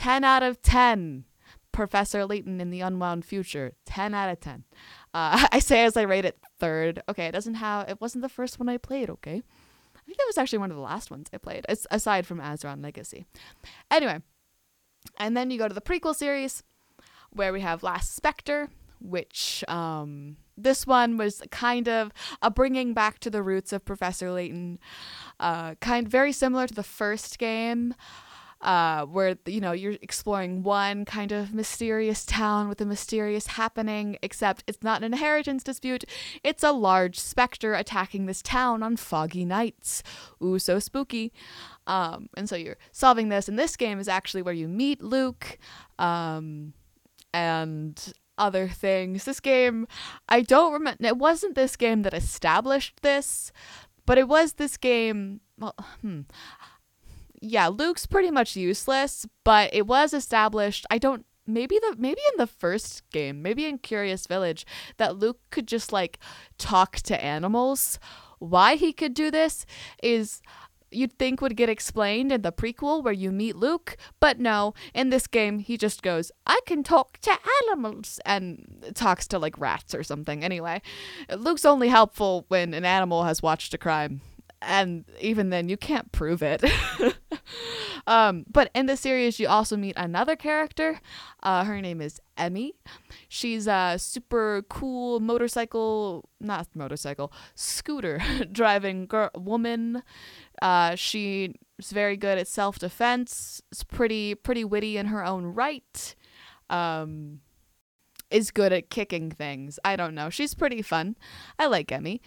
[0.00, 1.24] 10 out of 10.
[1.72, 3.74] Professor Layton in the Unwound Future.
[3.84, 4.64] 10 out of 10.
[5.12, 7.02] Uh, I say as I rate it third.
[7.06, 9.42] Okay, it doesn't have, it wasn't the first one I played, okay?
[9.94, 12.82] I think that was actually one of the last ones I played, aside from Azran
[12.82, 13.26] Legacy.
[13.90, 14.22] Anyway,
[15.18, 16.62] and then you go to the prequel series,
[17.28, 18.70] where we have Last Spectre,
[19.02, 22.10] which um, this one was kind of
[22.40, 24.78] a bringing back to the roots of Professor Layton,
[25.38, 27.94] uh, kind very similar to the first game
[28.62, 34.18] uh, where you know you're exploring one kind of mysterious town with a mysterious happening
[34.22, 36.04] except it's not an inheritance dispute.
[36.44, 40.02] It's a large specter attacking this town on foggy nights.
[40.42, 41.32] Ooh so spooky.
[41.86, 45.58] Um, and so you're solving this and this game is actually where you meet luke
[45.98, 46.74] um,
[47.32, 49.24] and other things.
[49.24, 49.86] This game
[50.28, 53.52] i don't remember it wasn't this game that established this
[54.06, 56.22] but it was this game well, hmm,
[57.40, 60.86] yeah, Luke's pretty much useless, but it was established.
[60.90, 64.66] I don't maybe the maybe in the first game, maybe in Curious Village,
[64.98, 66.18] that Luke could just like
[66.58, 67.98] talk to animals.
[68.38, 69.66] Why he could do this
[70.02, 70.40] is
[70.92, 75.10] you'd think would get explained in the prequel where you meet Luke, but no, in
[75.10, 79.94] this game he just goes, I can talk to animals and talks to like rats
[79.94, 80.42] or something.
[80.42, 80.82] Anyway,
[81.34, 84.20] Luke's only helpful when an animal has watched a crime
[84.62, 86.62] and even then you can't prove it
[88.06, 91.00] um, but in the series you also meet another character.
[91.42, 92.74] Uh, her name is emmy.
[93.28, 98.20] She's a super cool motorcycle not motorcycle scooter
[98.52, 100.02] driving girl woman.
[100.62, 101.52] Uh, she's
[101.90, 103.62] very good at self-defense.
[103.72, 106.14] Is pretty pretty witty in her own right.
[106.68, 107.40] Um,
[108.30, 109.78] is good at kicking things.
[109.84, 110.30] I don't know.
[110.30, 111.16] She's pretty fun.
[111.58, 112.22] I like emmy.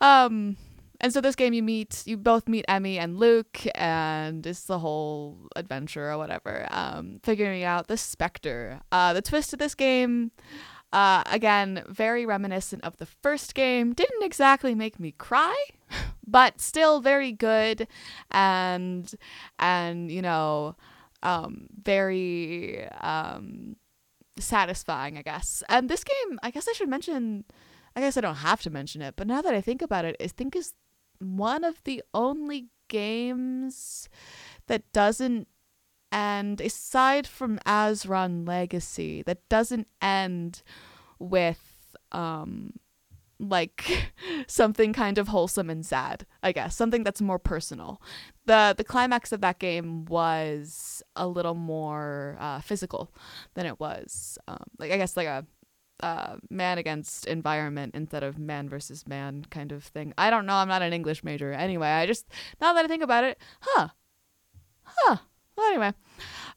[0.00, 0.56] Um
[1.04, 4.78] and so this game you meet you both meet Emmy and Luke and it's the
[4.78, 6.66] whole adventure or whatever.
[6.70, 8.80] Um, figuring out the Spectre.
[8.90, 10.30] Uh, the twist of this game
[10.94, 13.92] uh, again, very reminiscent of the first game.
[13.92, 15.54] Didn't exactly make me cry,
[16.26, 17.86] but still very good
[18.30, 19.14] and
[19.58, 20.74] and you know,
[21.22, 23.76] um, very um,
[24.38, 25.62] satisfying, I guess.
[25.68, 27.44] And this game, I guess I should mention.
[27.94, 30.16] I guess I don't have to mention it, but now that I think about it,
[30.18, 30.72] I think is
[31.18, 34.08] one of the only games
[34.66, 35.48] that doesn't
[36.12, 40.62] end, aside from Azran Legacy, that doesn't end
[41.18, 42.72] with um
[43.40, 44.10] like
[44.46, 48.00] something kind of wholesome and sad, I guess, something that's more personal.
[48.46, 53.12] The the climax of that game was a little more uh, physical
[53.54, 55.46] than it was um, like I guess like a
[56.00, 60.12] uh, man against environment instead of man versus man kind of thing.
[60.18, 60.54] I don't know.
[60.54, 61.52] I'm not an English major.
[61.52, 62.26] Anyway, I just,
[62.60, 63.88] now that I think about it, huh.
[64.84, 65.16] Huh.
[65.56, 65.92] Well, anyway.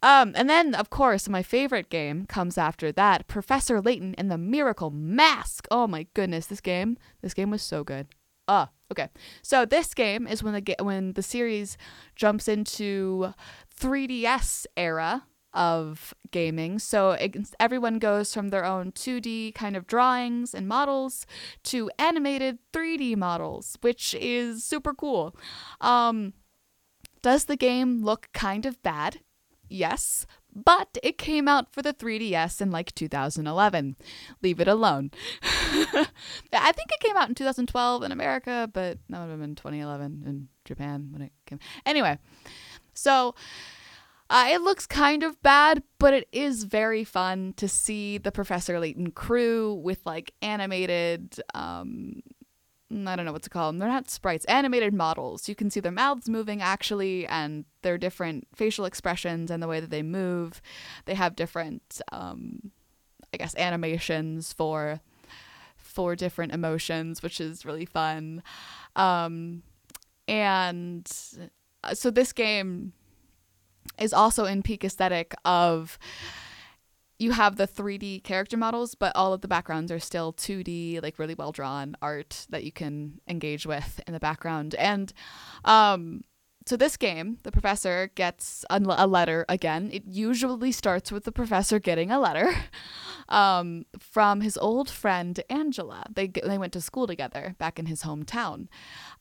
[0.01, 4.37] Um, and then, of course, my favorite game comes after that Professor Layton and the
[4.37, 5.67] Miracle Mask.
[5.71, 8.07] Oh my goodness, this game, this game was so good.
[8.47, 9.09] Ah, okay.
[9.41, 11.77] So this game is when the when the series
[12.15, 13.33] jumps into
[13.79, 15.23] 3DS era
[15.53, 16.79] of gaming.
[16.79, 21.25] So it, everyone goes from their own 2D kind of drawings and models
[21.63, 25.35] to animated 3D models, which is super cool.
[25.81, 26.33] Um,
[27.21, 29.19] does the game look kind of bad?
[29.69, 33.95] Yes, but it came out for the 3DS in like 2011.
[34.41, 35.11] Leave it alone.
[35.43, 40.23] I think it came out in 2012 in America, but that would have been 2011
[40.25, 41.59] in Japan when it came.
[41.85, 42.17] Anyway,
[42.93, 43.35] so
[44.29, 48.79] uh, it looks kind of bad, but it is very fun to see the Professor
[48.79, 52.21] Layton crew with like animated um,
[52.89, 53.79] I don't know what to call them.
[53.79, 55.49] They're not sprites, animated models.
[55.49, 59.79] You can see their mouths moving actually, and their different facial expressions and the way
[59.79, 60.61] that they move.
[61.05, 62.71] They have different, um,
[63.33, 65.01] I guess, animations for
[65.75, 68.43] for different emotions, which is really fun.
[68.95, 69.63] Um,
[70.27, 71.09] and
[71.83, 72.93] uh, so this game
[73.99, 75.97] is also in peak aesthetic of
[77.19, 81.17] you have the 3D character models, but all of the backgrounds are still 2D, like
[81.17, 84.75] really well drawn art that you can engage with in the background.
[84.75, 85.11] And
[85.65, 86.21] um,
[86.67, 89.89] so this game, the professor gets a, a, letter again.
[89.93, 92.53] It usually starts with the professor getting a letter
[93.29, 96.03] um, from his old friend Angela.
[96.13, 98.67] They they went to school together back in his hometown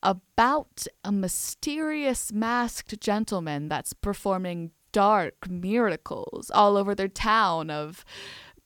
[0.02, 8.04] about a mysterious masked gentleman that's performing dark miracles all over their town of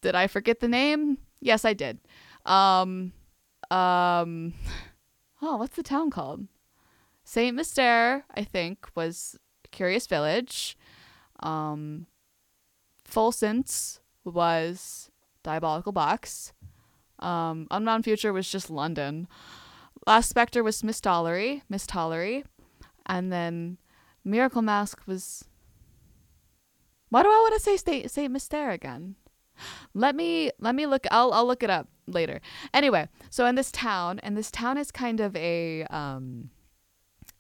[0.01, 1.19] did I forget the name?
[1.41, 1.99] Yes, I did.
[2.47, 3.13] Um
[3.71, 4.55] um
[5.43, 6.47] oh, what's the town called?
[7.31, 9.39] Saint Mystere, I think, was
[9.71, 10.77] Curious Village.
[11.41, 12.09] Um
[14.25, 15.11] was
[15.45, 16.53] Diabolical Box.
[17.21, 19.29] Um Unknown Future was just London.
[20.09, 22.43] Last Spectre was Misthallery, Miss Tollery.
[23.07, 23.79] And then
[24.25, 25.45] Miracle Mask was
[27.11, 29.15] why do I want to say Saint Saint Mystere again?
[29.95, 31.07] Let me let me look.
[31.13, 32.41] I'll I'll look it up later.
[32.75, 36.51] Anyway, so in this town, and this town is kind of a um,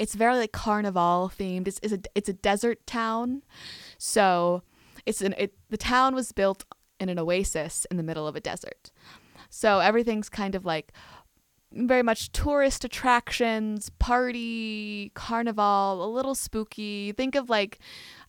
[0.01, 1.69] it's very like carnival themed.
[1.69, 3.43] It's, it's a it's a desert town,
[3.99, 4.63] so
[5.05, 6.65] it's an it the town was built
[6.99, 8.91] in an oasis in the middle of a desert.
[9.51, 10.95] So everything's kind of like
[11.73, 17.13] very much tourist attractions, party, carnival, a little spooky.
[17.13, 17.79] Think of like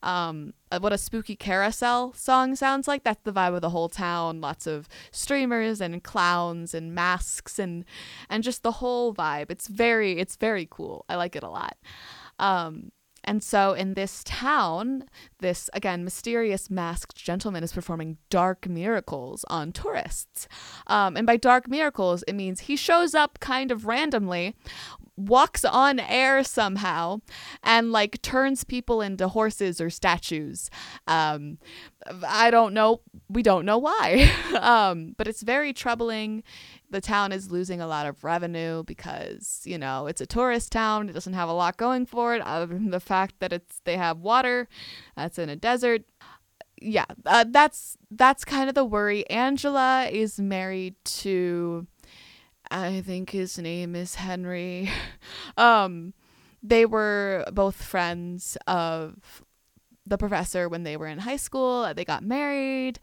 [0.02, 3.02] um, uh, what a spooky carousel song sounds like.
[3.02, 4.40] That's the vibe of the whole town.
[4.40, 7.84] Lots of streamers and clowns and masks and
[8.30, 9.50] and just the whole vibe.
[9.50, 11.04] It's very it's very cool.
[11.08, 11.76] I like it a lot.
[12.38, 12.92] Um,
[13.24, 15.04] and so in this town,
[15.38, 20.48] this again mysterious masked gentleman is performing dark miracles on tourists.
[20.86, 24.56] Um, and by dark miracles, it means he shows up kind of randomly,
[25.16, 27.20] walks on air somehow,
[27.62, 30.70] and like turns people into horses or statues.
[31.06, 31.58] Um,
[32.26, 33.02] I don't know.
[33.28, 34.30] We don't know why.
[34.60, 36.42] um, but it's very troubling
[36.92, 41.08] the town is losing a lot of revenue because you know it's a tourist town.
[41.08, 43.96] It doesn't have a lot going for it other than the fact that it's they
[43.96, 44.68] have water
[45.16, 46.02] that's in a desert.
[46.80, 49.28] Yeah uh, that's that's kind of the worry.
[49.30, 51.86] Angela is married to
[52.70, 54.90] i think his name is henry.
[55.56, 56.14] Um
[56.62, 59.42] they were both friends of
[60.06, 61.92] the professor when they were in high school.
[61.94, 62.98] They got married,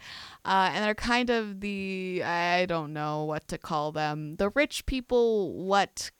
[0.45, 4.35] uh, and they're kind of the I don't know what to call them.
[4.35, 6.11] The rich people, what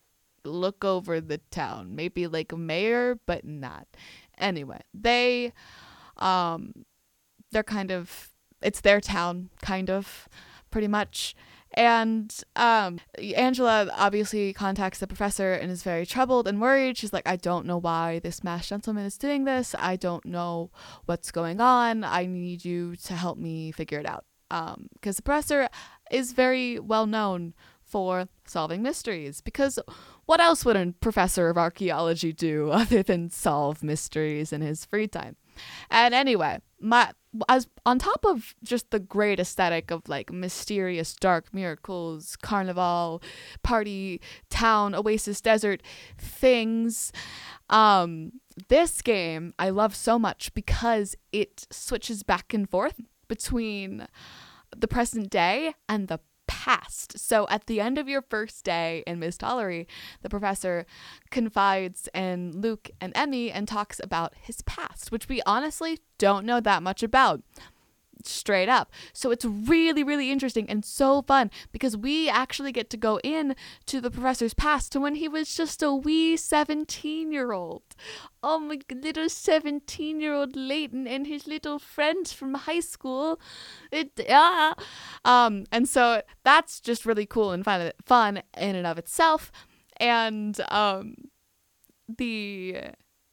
[0.45, 3.87] look over the town, maybe like mayor, but not.
[4.37, 5.51] Anyway, they,
[6.17, 6.85] um,
[7.51, 10.27] they're kind of it's their town, kind of,
[10.71, 11.35] pretty much.
[11.75, 16.97] And um, Angela obviously contacts the professor and is very troubled and worried.
[16.97, 19.75] She's like, I don't know why this masked gentleman is doing this.
[19.77, 20.71] I don't know
[21.05, 22.03] what's going on.
[22.03, 24.25] I need you to help me figure it out.
[24.49, 25.69] Because um, the professor
[26.09, 27.53] is very well known
[27.83, 29.41] for solving mysteries.
[29.41, 29.77] Because
[30.25, 35.07] what else would a professor of archaeology do other than solve mysteries in his free
[35.07, 35.35] time?
[35.91, 37.11] And anyway, my
[37.47, 43.21] as on top of just the great aesthetic of like mysterious dark miracles, carnival,
[43.63, 45.81] party, town, oasis, desert
[46.17, 47.11] things,
[47.69, 48.31] um,
[48.67, 54.07] this game I love so much because it switches back and forth between
[54.75, 56.19] the present day and the
[56.49, 57.19] past.
[57.19, 59.85] So at the end of your first day in Misthallery,
[60.23, 60.87] the professor
[61.29, 66.59] confides in Luke and Emmy and talks about his past, which we honestly don't know
[66.59, 67.41] that much about
[68.23, 68.91] straight up.
[69.13, 73.55] So it's really, really interesting and so fun because we actually get to go in
[73.87, 77.83] to the professor's past to when he was just a wee 17 year old.
[78.41, 83.39] Oh my little 17 year old Layton and his little friends from high school.
[83.91, 84.73] It, yeah.
[85.25, 89.51] Um, and so that's just really cool and fun, fun in and of itself.
[89.97, 91.15] And, um,
[92.17, 92.77] the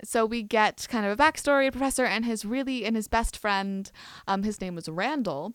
[0.04, 3.36] so we get kind of a backstory of professor and his really and his best
[3.36, 3.90] friend
[4.26, 5.54] um his name was randall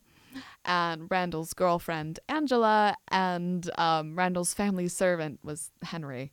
[0.64, 6.32] and randall's girlfriend angela and um randall's family servant was henry.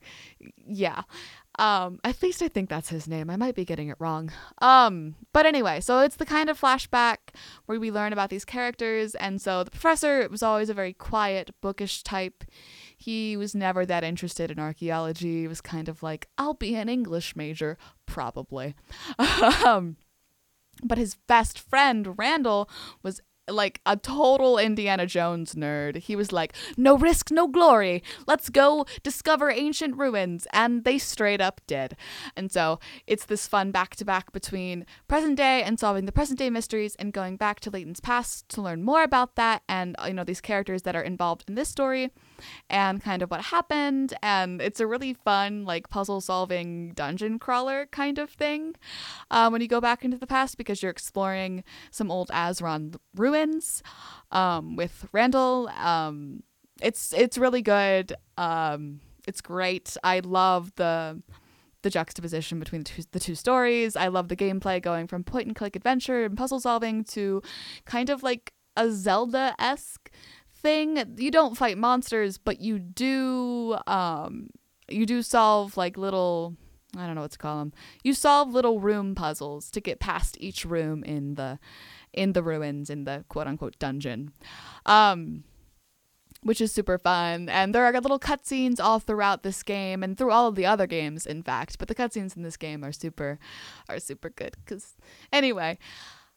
[0.66, 1.04] Yeah.
[1.58, 3.30] Um at least i think that's his name.
[3.30, 4.32] I might be getting it wrong.
[4.62, 7.18] Um but anyway so it's the kind of flashback
[7.66, 9.16] where we learn about these characters.
[9.16, 12.44] And so the professor was always a very quiet bookish type
[13.00, 15.42] he was never that interested in archaeology.
[15.42, 18.76] He was kind of like, I'll be an English major, probably.
[19.66, 19.96] um,
[20.84, 22.70] but his best friend, Randall,
[23.02, 25.96] was like a total Indiana Jones nerd.
[25.96, 28.04] He was like, no risk, no glory.
[28.28, 30.46] Let's go discover ancient ruins.
[30.52, 31.96] And they straight up did.
[32.36, 36.38] And so it's this fun back to back between present day and solving the present
[36.38, 40.14] day mysteries and going back to Layton's past to learn more about that and, you
[40.14, 42.12] know, these characters that are involved in this story
[42.70, 44.14] and kind of what happened.
[44.22, 48.76] And it's a really fun, like, puzzle solving dungeon crawler kind of thing
[49.32, 53.84] uh, when you go back into the past because you're exploring some old Azran ruins
[54.32, 55.70] um, with Randall.
[55.70, 56.44] Um,
[56.82, 58.14] it's it's really good.
[58.38, 59.98] Um, it's great.
[60.04, 61.22] I love the
[61.82, 63.96] the juxtaposition between the two, the two stories.
[63.96, 67.42] I love the gameplay going from point and click adventure and puzzle solving to
[67.86, 70.12] kind of like a Zelda esque
[70.62, 71.16] thing.
[71.18, 74.50] You don't fight monsters, but you do um
[74.90, 76.56] you do solve like little
[76.98, 77.74] I don't know what to call them.
[78.04, 81.60] You solve little room puzzles to get past each room in the
[82.14, 84.34] in the ruins in the quote unquote dungeon.
[84.86, 85.44] Um
[86.42, 87.50] which is super fun.
[87.50, 90.88] And there are little cutscenes all throughout this game and through all of the other
[90.88, 91.78] games, in fact.
[91.78, 93.40] But the cutscenes in this game are super,
[93.90, 94.56] are super good.
[94.66, 94.96] Cause
[95.34, 95.78] anyway,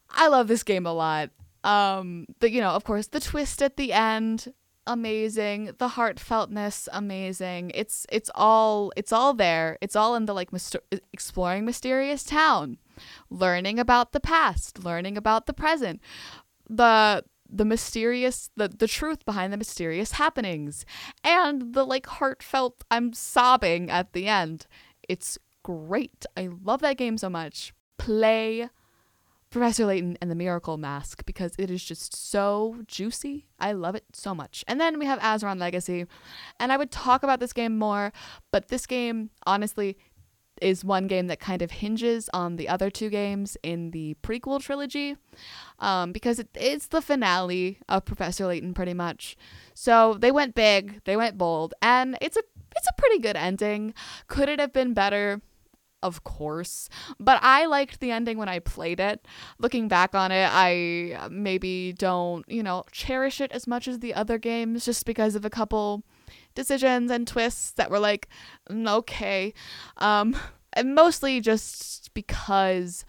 [0.09, 1.29] I love this game a lot.
[1.63, 4.53] Um, but you know, of course, the twist at the end,
[4.85, 5.71] amazing.
[5.77, 7.71] The heartfeltness, amazing.
[7.73, 9.77] It's it's all it's all there.
[9.81, 10.49] It's all in the like
[11.13, 12.77] exploring mysterious town,
[13.29, 16.01] learning about the past, learning about the present,
[16.69, 20.85] the the mysterious the the truth behind the mysterious happenings,
[21.23, 22.83] and the like heartfelt.
[22.91, 24.67] I'm sobbing at the end.
[25.07, 26.25] It's great.
[26.35, 27.73] I love that game so much.
[27.97, 28.69] Play
[29.53, 33.45] Professor Layton and the Miracle Mask because it is just so juicy.
[33.59, 34.65] I love it so much.
[34.67, 36.07] And then we have Azran Legacy.
[36.59, 38.11] And I would talk about this game more,
[38.51, 39.95] but this game, honestly,
[40.59, 44.59] is one game that kind of hinges on the other two games in the prequel
[44.59, 45.17] trilogy
[45.77, 49.37] um, because it, it's the finale of Professor Layton, pretty much.
[49.75, 52.43] So they went big, they went bold, and it's a
[52.75, 53.93] it's a pretty good ending.
[54.27, 55.41] Could it have been better?
[56.03, 56.89] Of course.
[57.19, 59.25] But I liked the ending when I played it.
[59.57, 64.13] Looking back on it, I maybe don't, you know, cherish it as much as the
[64.13, 66.03] other games just because of a couple
[66.53, 68.27] decisions and twists that were like,
[68.69, 69.53] mm, okay.
[69.97, 70.35] Um,
[70.73, 73.05] and mostly just because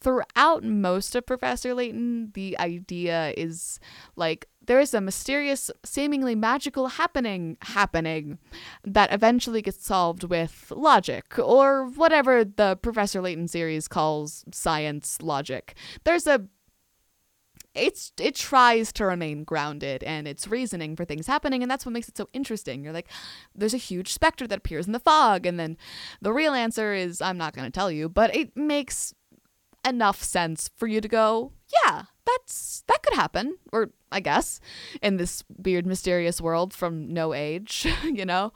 [0.00, 3.78] throughout most of Professor Layton, the idea is
[4.16, 8.38] like there is a mysterious, seemingly magical happening happening
[8.84, 15.74] that eventually gets solved with logic or whatever the Professor Layton series calls science logic.
[16.04, 16.44] There's a
[17.74, 21.92] it's it tries to remain grounded and its reasoning for things happening and that's what
[21.92, 23.08] makes it so interesting you're like
[23.54, 25.76] there's a huge specter that appears in the fog and then
[26.20, 29.14] the real answer is i'm not going to tell you but it makes
[29.86, 31.52] enough sense for you to go
[31.88, 34.60] yeah that's that could happen or i guess
[35.00, 38.52] in this weird mysterious world from no age you know?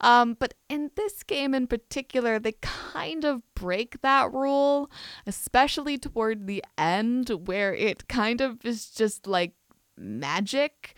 [0.00, 4.90] Um, but in this game in particular they kind of break that rule
[5.26, 9.52] especially toward the end where it kind of is just like
[9.96, 10.94] magic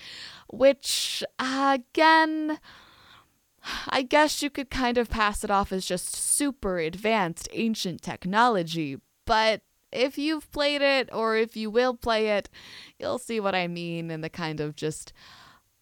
[0.48, 2.58] which uh, again
[3.88, 8.98] I guess you could kind of pass it off as just super advanced ancient technology,
[9.24, 9.62] but
[9.92, 12.48] if you've played it or if you will play it,
[12.98, 15.12] you'll see what I mean in the kind of just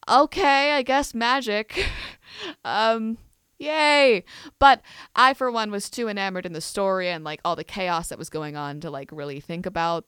[0.08, 1.86] okay, I guess magic.
[2.64, 3.18] um
[3.60, 4.24] Yay!
[4.58, 4.80] But
[5.14, 8.18] I, for one, was too enamored in the story and like all the chaos that
[8.18, 10.06] was going on to like really think about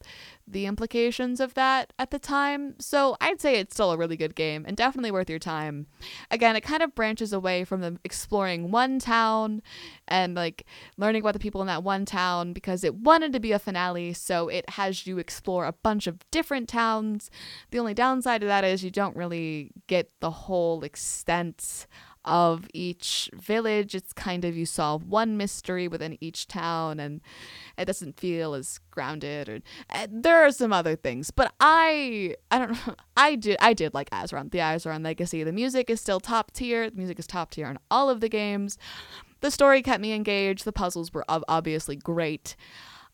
[0.52, 2.74] the implications of that at the time.
[2.78, 5.86] So I'd say it's still a really good game and definitely worth your time.
[6.30, 9.62] Again, it kind of branches away from the exploring one town
[10.06, 13.52] and like learning about the people in that one town because it wanted to be
[13.52, 14.12] a finale.
[14.12, 17.30] So it has you explore a bunch of different towns.
[17.70, 21.86] The only downside to that is you don't really get the whole extent
[22.24, 23.94] of each village.
[23.94, 27.20] It's kind of you solve one mystery within each town, and
[27.76, 29.48] it doesn't feel as grounded.
[29.48, 29.60] Or
[29.90, 32.94] uh, there are some other things, but I I don't know.
[33.16, 35.44] I did I did like Azran, the Azran Legacy.
[35.44, 36.90] The music is still top tier.
[36.90, 38.78] The music is top tier in all of the games.
[39.40, 40.64] The story kept me engaged.
[40.64, 42.54] The puzzles were obviously great.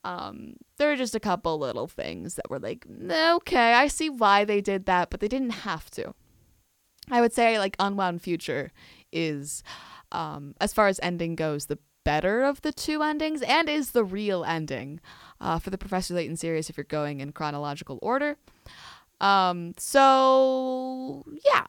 [0.04, 4.44] Um, there were just a couple little things that were like, okay, I see why
[4.44, 6.14] they did that, but they didn't have to.
[7.10, 8.70] I would say like Unwound Future
[9.12, 9.62] is,
[10.12, 14.04] um, as far as ending goes, the better of the two endings and is the
[14.04, 15.00] real ending
[15.40, 18.36] uh, for the Professor Layton series if you're going in chronological order.
[19.20, 21.66] Um, so yeah.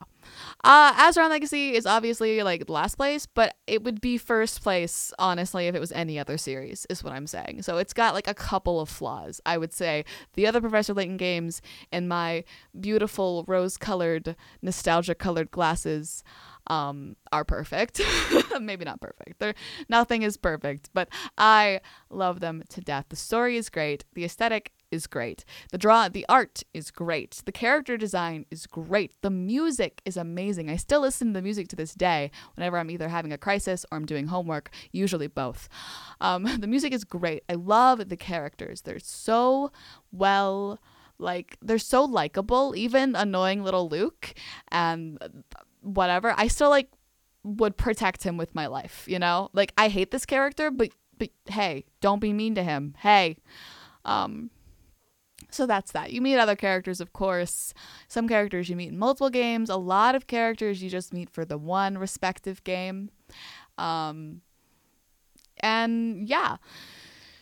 [0.62, 5.66] Uh, Azran Legacy is obviously like last place, but it would be first place, honestly,
[5.66, 7.62] if it was any other series, is what I'm saying.
[7.62, 9.40] So it's got like a couple of flaws.
[9.44, 11.60] I would say the other Professor Layton games
[11.92, 12.44] in my
[12.78, 16.22] beautiful rose colored, nostalgia colored glasses
[16.70, 18.00] um, are perfect.
[18.60, 19.40] Maybe not perfect.
[19.40, 19.54] They're,
[19.88, 23.06] nothing is perfect, but I love them to death.
[23.08, 24.04] The story is great.
[24.14, 25.44] The aesthetic is great.
[25.72, 27.42] The draw, the art is great.
[27.44, 29.12] The character design is great.
[29.20, 30.70] The music is amazing.
[30.70, 33.84] I still listen to the music to this day whenever I'm either having a crisis
[33.90, 34.70] or I'm doing homework.
[34.92, 35.68] Usually both.
[36.20, 37.42] Um, the music is great.
[37.48, 38.82] I love the characters.
[38.82, 39.72] They're so
[40.12, 40.78] well
[41.18, 44.32] like they're so likable even annoying little luke
[44.72, 45.18] and
[45.82, 46.88] whatever, I still like
[47.42, 49.50] would protect him with my life, you know?
[49.52, 52.94] Like I hate this character, but but hey, don't be mean to him.
[52.98, 53.36] Hey.
[54.04, 54.50] Um
[55.50, 56.12] so that's that.
[56.12, 57.74] You meet other characters, of course.
[58.08, 59.68] Some characters you meet in multiple games.
[59.68, 63.10] A lot of characters you just meet for the one respective game.
[63.76, 64.42] Um,
[65.58, 66.56] and yeah,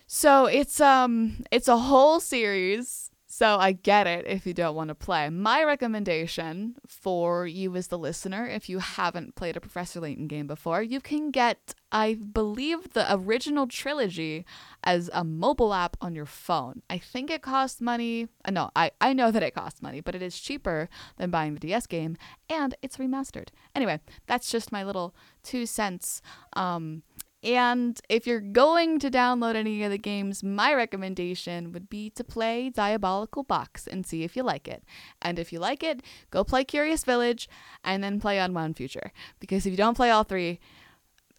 [0.07, 4.89] so it's um it's a whole series so I get it if you don't want
[4.89, 5.31] to play.
[5.31, 10.49] My recommendation for you as the listener, if you haven't played a Professor Layton game
[10.49, 14.45] before, you can get, I believe, the original trilogy
[14.83, 16.83] as a mobile app on your phone.
[16.91, 18.27] I think it costs money.
[18.45, 21.55] Uh, no, I, I know that it costs money, but it is cheaper than buying
[21.55, 22.17] the DS game
[22.51, 23.51] and it's remastered.
[23.73, 25.15] Anyway, that's just my little
[25.45, 26.23] two cents.
[26.55, 27.05] Um,
[27.43, 32.25] and if you're going to download any of the games, my recommendation would be to
[32.25, 34.83] play Diabolical Box and see if you like it.
[35.23, 37.49] And if you like it, go play Curious Village
[37.85, 39.13] and then play Unwound Future.
[39.39, 40.59] Because if you don't play all three,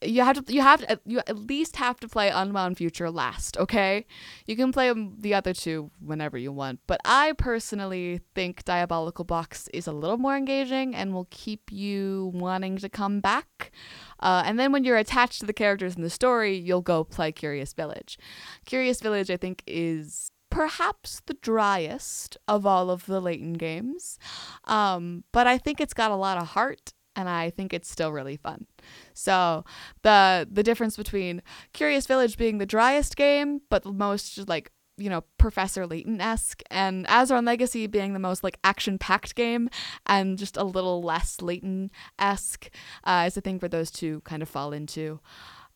[0.01, 3.57] you have to you have to, you at least have to play Unwound Future last,
[3.57, 4.05] okay?
[4.45, 9.67] You can play the other two whenever you want, but I personally think Diabolical Box
[9.73, 13.71] is a little more engaging and will keep you wanting to come back.
[14.19, 17.31] Uh, and then when you're attached to the characters in the story, you'll go play
[17.31, 18.17] Curious Village.
[18.65, 24.17] Curious Village, I think, is perhaps the driest of all of the Layton games,
[24.65, 28.13] um, but I think it's got a lot of heart and I think it's still
[28.13, 28.65] really fun.
[29.13, 29.65] So
[30.03, 31.41] the the difference between
[31.73, 36.61] Curious Village being the driest game, but the most like you know Professor Layton esque,
[36.71, 39.69] and Azran Legacy being the most like action packed game,
[40.05, 42.69] and just a little less Layton esque,
[43.03, 45.19] uh, is a thing for those two kind of fall into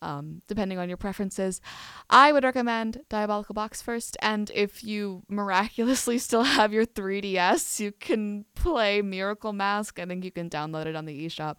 [0.04, 1.62] um, depending on your preferences.
[2.10, 7.92] I would recommend Diabolical Box first, and if you miraculously still have your 3DS, you
[7.92, 10.00] can play Miracle Mask.
[10.00, 11.56] I think you can download it on the eShop.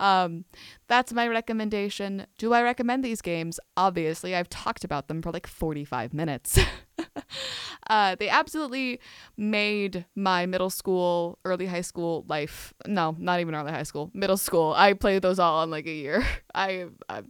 [0.00, 0.44] Um,
[0.88, 2.26] that's my recommendation.
[2.38, 3.58] Do I recommend these games?
[3.76, 6.58] Obviously, I've talked about them for like 45 minutes.
[7.88, 9.00] uh, they absolutely
[9.36, 12.74] made my middle school, early high school life.
[12.86, 14.74] No, not even early high school, middle school.
[14.76, 16.24] I played those all in like a year.
[16.54, 17.22] I, I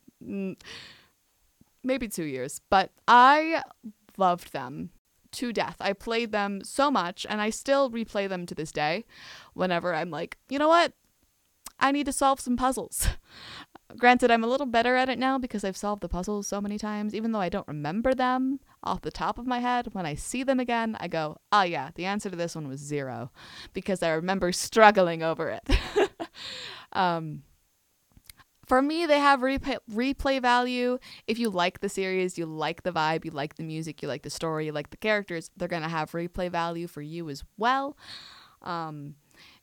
[1.83, 3.63] maybe two years, but I
[4.17, 4.91] loved them
[5.33, 5.77] to death.
[5.81, 9.05] I played them so much and I still replay them to this day
[9.55, 10.93] whenever I'm like, you know what?
[11.79, 13.09] I need to solve some puzzles.
[13.99, 16.77] Granted, I'm a little better at it now because I've solved the puzzles so many
[16.77, 19.89] times, even though I don't remember them off the top of my head.
[19.93, 22.81] When I see them again, I go, oh, yeah, the answer to this one was
[22.81, 23.31] zero
[23.75, 25.79] because I remember struggling over it.
[26.93, 27.43] um,
[28.67, 30.99] for me, they have replay, replay value.
[31.27, 34.23] If you like the series, you like the vibe, you like the music, you like
[34.23, 37.45] the story, you like the characters, they're going to have replay value for you as
[37.57, 37.97] well.
[38.63, 39.15] Um,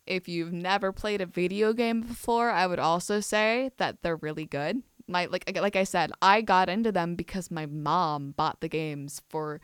[0.07, 4.45] if you've never played a video game before, I would also say that they're really
[4.45, 4.83] good.
[5.07, 9.21] my like like I said, I got into them because my mom bought the games
[9.29, 9.59] for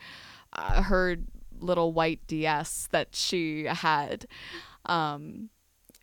[0.53, 1.17] uh, her
[1.59, 4.25] little white DS that she had.
[4.85, 5.49] Um,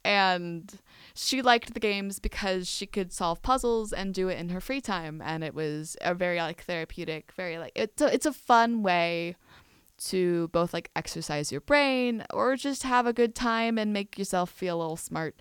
[0.05, 0.79] and
[1.17, 4.81] she liked the games because she could solve puzzles and do it in her free
[4.81, 8.83] time and it was a very like therapeutic very like it's a, it's a fun
[8.83, 9.35] way
[9.99, 14.51] to both like exercise your brain or just have a good time and make yourself
[14.51, 15.41] feel a little smart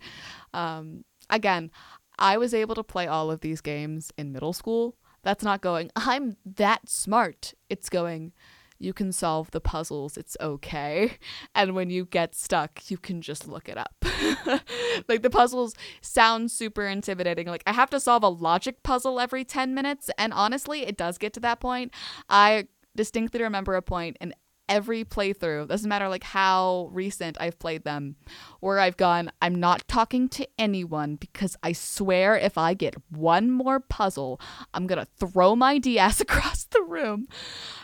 [0.54, 1.70] um, again
[2.18, 5.92] i was able to play all of these games in middle school that's not going
[5.98, 8.32] i'm that smart it's going
[8.78, 10.18] you can solve the puzzles.
[10.18, 11.18] It's okay.
[11.56, 13.96] And when you get stuck, you can just look it up.
[15.08, 17.48] like the puzzles sound super intimidating.
[17.48, 20.10] Like I have to solve a logic puzzle every 10 minutes.
[20.18, 21.92] And honestly, it does get to that point.
[22.30, 24.34] I distinctly remember a point in
[24.68, 28.16] every playthrough, doesn't matter like how recent I've played them,
[28.60, 33.52] where I've gone, I'm not talking to anyone because I swear if I get one
[33.52, 34.40] more puzzle,
[34.74, 37.28] I'm gonna throw my DS across the room.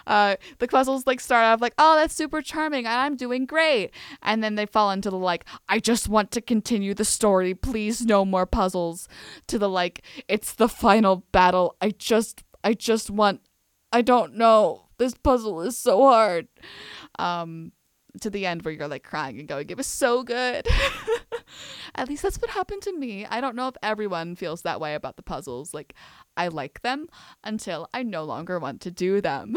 [0.07, 3.91] Uh, the puzzles like start off like, oh, that's super charming and I'm doing great.
[4.21, 7.53] And then they fall into the like, I just want to continue the story.
[7.53, 9.07] Please, no more puzzles.
[9.47, 11.75] To the like, it's the final battle.
[11.81, 13.41] I just, I just want,
[13.91, 16.47] I don't know this puzzle is so hard.
[17.17, 17.71] Um,
[18.19, 20.67] to the end where you're like crying and going, it was so good.
[21.95, 23.25] At least that's what happened to me.
[23.25, 25.73] I don't know if everyone feels that way about the puzzles.
[25.73, 25.95] Like,
[26.37, 27.07] I like them
[27.43, 29.55] until I no longer want to do them.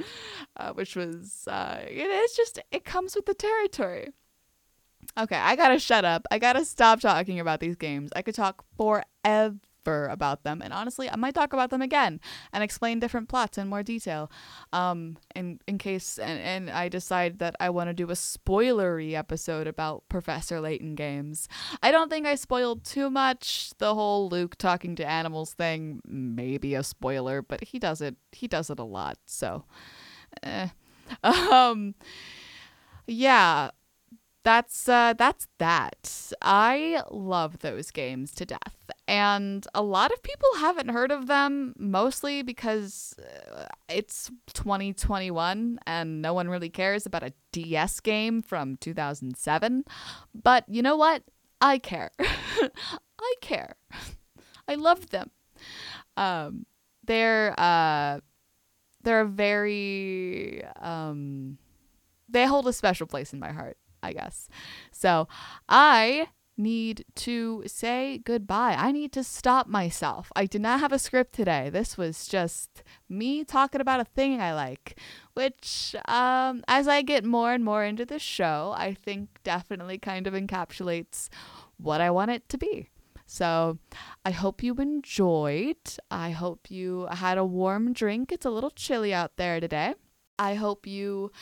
[0.56, 4.12] uh, which was, uh, it is just, it comes with the territory.
[5.18, 6.26] Okay, I gotta shut up.
[6.30, 8.10] I gotta stop talking about these games.
[8.14, 10.60] I could talk forever about them.
[10.62, 12.20] And honestly, I might talk about them again
[12.52, 14.30] and explain different plots in more detail.
[14.72, 19.14] Um, in in case and, and I decide that I want to do a spoilery
[19.14, 21.48] episode about Professor Layton games.
[21.82, 23.70] I don't think I spoiled too much.
[23.78, 28.16] The whole Luke talking to animals thing, maybe a spoiler, but he does it.
[28.32, 29.18] He does it a lot.
[29.26, 29.64] So,
[30.42, 30.68] eh.
[31.24, 31.94] um,
[33.06, 33.70] yeah
[34.48, 36.32] that's uh, that's that.
[36.40, 38.77] I love those games to death,
[39.08, 43.16] and a lot of people haven't heard of them, mostly because
[43.56, 49.84] uh, it's 2021 and no one really cares about a DS game from 2007.
[50.34, 51.22] But you know what?
[51.58, 52.10] I care.
[52.20, 53.76] I care.
[54.68, 55.30] I love them.
[56.18, 56.66] Um,
[57.02, 58.20] they're uh,
[59.02, 61.56] they're a very um,
[62.28, 63.78] they hold a special place in my heart.
[64.02, 64.48] I guess.
[64.92, 65.28] So
[65.68, 66.28] I
[66.58, 68.74] need to say goodbye.
[68.76, 70.32] I need to stop myself.
[70.34, 71.70] I did not have a script today.
[71.70, 74.98] This was just me talking about a thing I like,
[75.34, 80.26] which, um, as I get more and more into the show, I think definitely kind
[80.26, 81.28] of encapsulates
[81.76, 82.88] what I want it to be.
[83.24, 83.78] So
[84.24, 85.76] I hope you enjoyed.
[86.10, 88.32] I hope you had a warm drink.
[88.32, 89.94] It's a little chilly out there today.
[90.38, 91.32] I hope you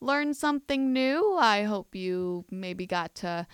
[0.00, 1.36] learned something new.
[1.38, 3.46] I hope you maybe got to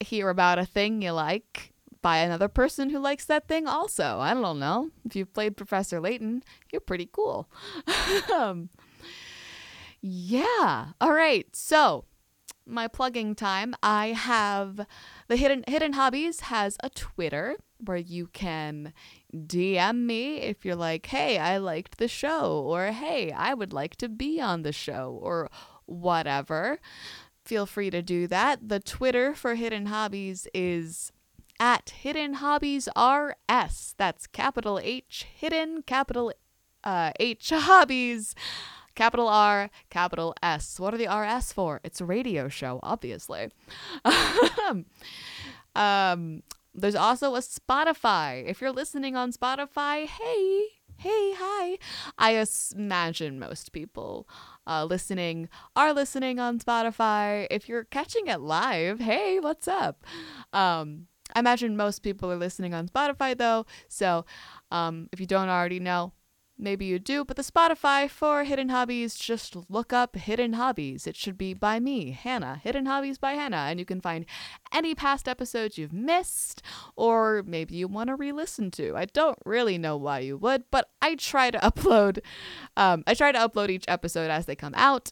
[0.00, 1.72] hear about a thing you like
[2.02, 4.18] by another person who likes that thing also.
[4.20, 4.90] I don't know.
[5.04, 7.48] If you've played Professor Layton, you're pretty cool.
[8.34, 8.68] um,
[10.00, 10.88] yeah.
[11.00, 11.46] All right.
[11.56, 12.04] So,
[12.66, 13.74] my plugging time.
[13.82, 14.86] I have
[15.28, 18.92] the Hidden Hidden Hobbies has a Twitter where you can
[19.34, 23.96] DM me if you're like, hey, I liked the show, or hey, I would like
[23.96, 25.50] to be on the show, or
[25.86, 26.78] whatever.
[27.44, 28.68] Feel free to do that.
[28.68, 31.12] The Twitter for Hidden Hobbies is
[31.60, 33.94] at Hidden Hobbies RS.
[33.98, 36.32] That's capital H, hidden, capital
[36.82, 38.34] uh, H Hobbies,
[38.94, 40.80] capital R, capital S.
[40.80, 41.80] What are the RS for?
[41.84, 43.50] It's a radio show, obviously.
[45.74, 46.42] um,
[46.74, 48.44] there's also a Spotify.
[48.46, 50.66] If you're listening on Spotify, hey,
[50.96, 51.78] hey, hi.
[52.18, 54.26] I imagine most people
[54.66, 57.46] uh, listening are listening on Spotify.
[57.50, 60.04] If you're catching it live, hey, what's up?
[60.52, 63.66] Um, I imagine most people are listening on Spotify though.
[63.88, 64.24] So
[64.70, 66.12] um, if you don't already know,
[66.56, 71.04] Maybe you do, but the Spotify for Hidden Hobbies, just look up Hidden Hobbies.
[71.04, 74.24] It should be by me, Hannah, Hidden Hobbies by Hannah, and you can find
[74.72, 76.62] any past episodes you've missed,
[76.94, 78.96] or maybe you want to re listen to.
[78.96, 82.20] I don't really know why you would, but I try to upload.
[82.76, 85.10] Um, I try to upload each episode as they come out.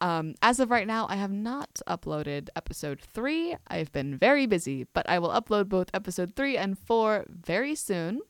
[0.00, 3.56] Um, as of right now, I have not uploaded episode three.
[3.68, 8.20] I've been very busy, but I will upload both episode three and four very soon.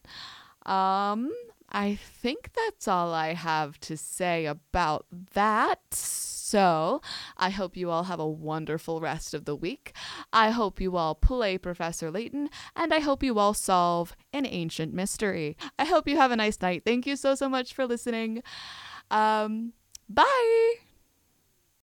[0.66, 1.32] Um,
[1.72, 5.80] I think that's all I have to say about that.
[5.94, 7.00] So,
[7.38, 9.94] I hope you all have a wonderful rest of the week.
[10.34, 14.92] I hope you all play Professor Layton, and I hope you all solve an ancient
[14.92, 15.56] mystery.
[15.78, 16.82] I hope you have a nice night.
[16.84, 18.42] Thank you so, so much for listening.
[19.10, 19.72] Um,
[20.10, 20.91] bye.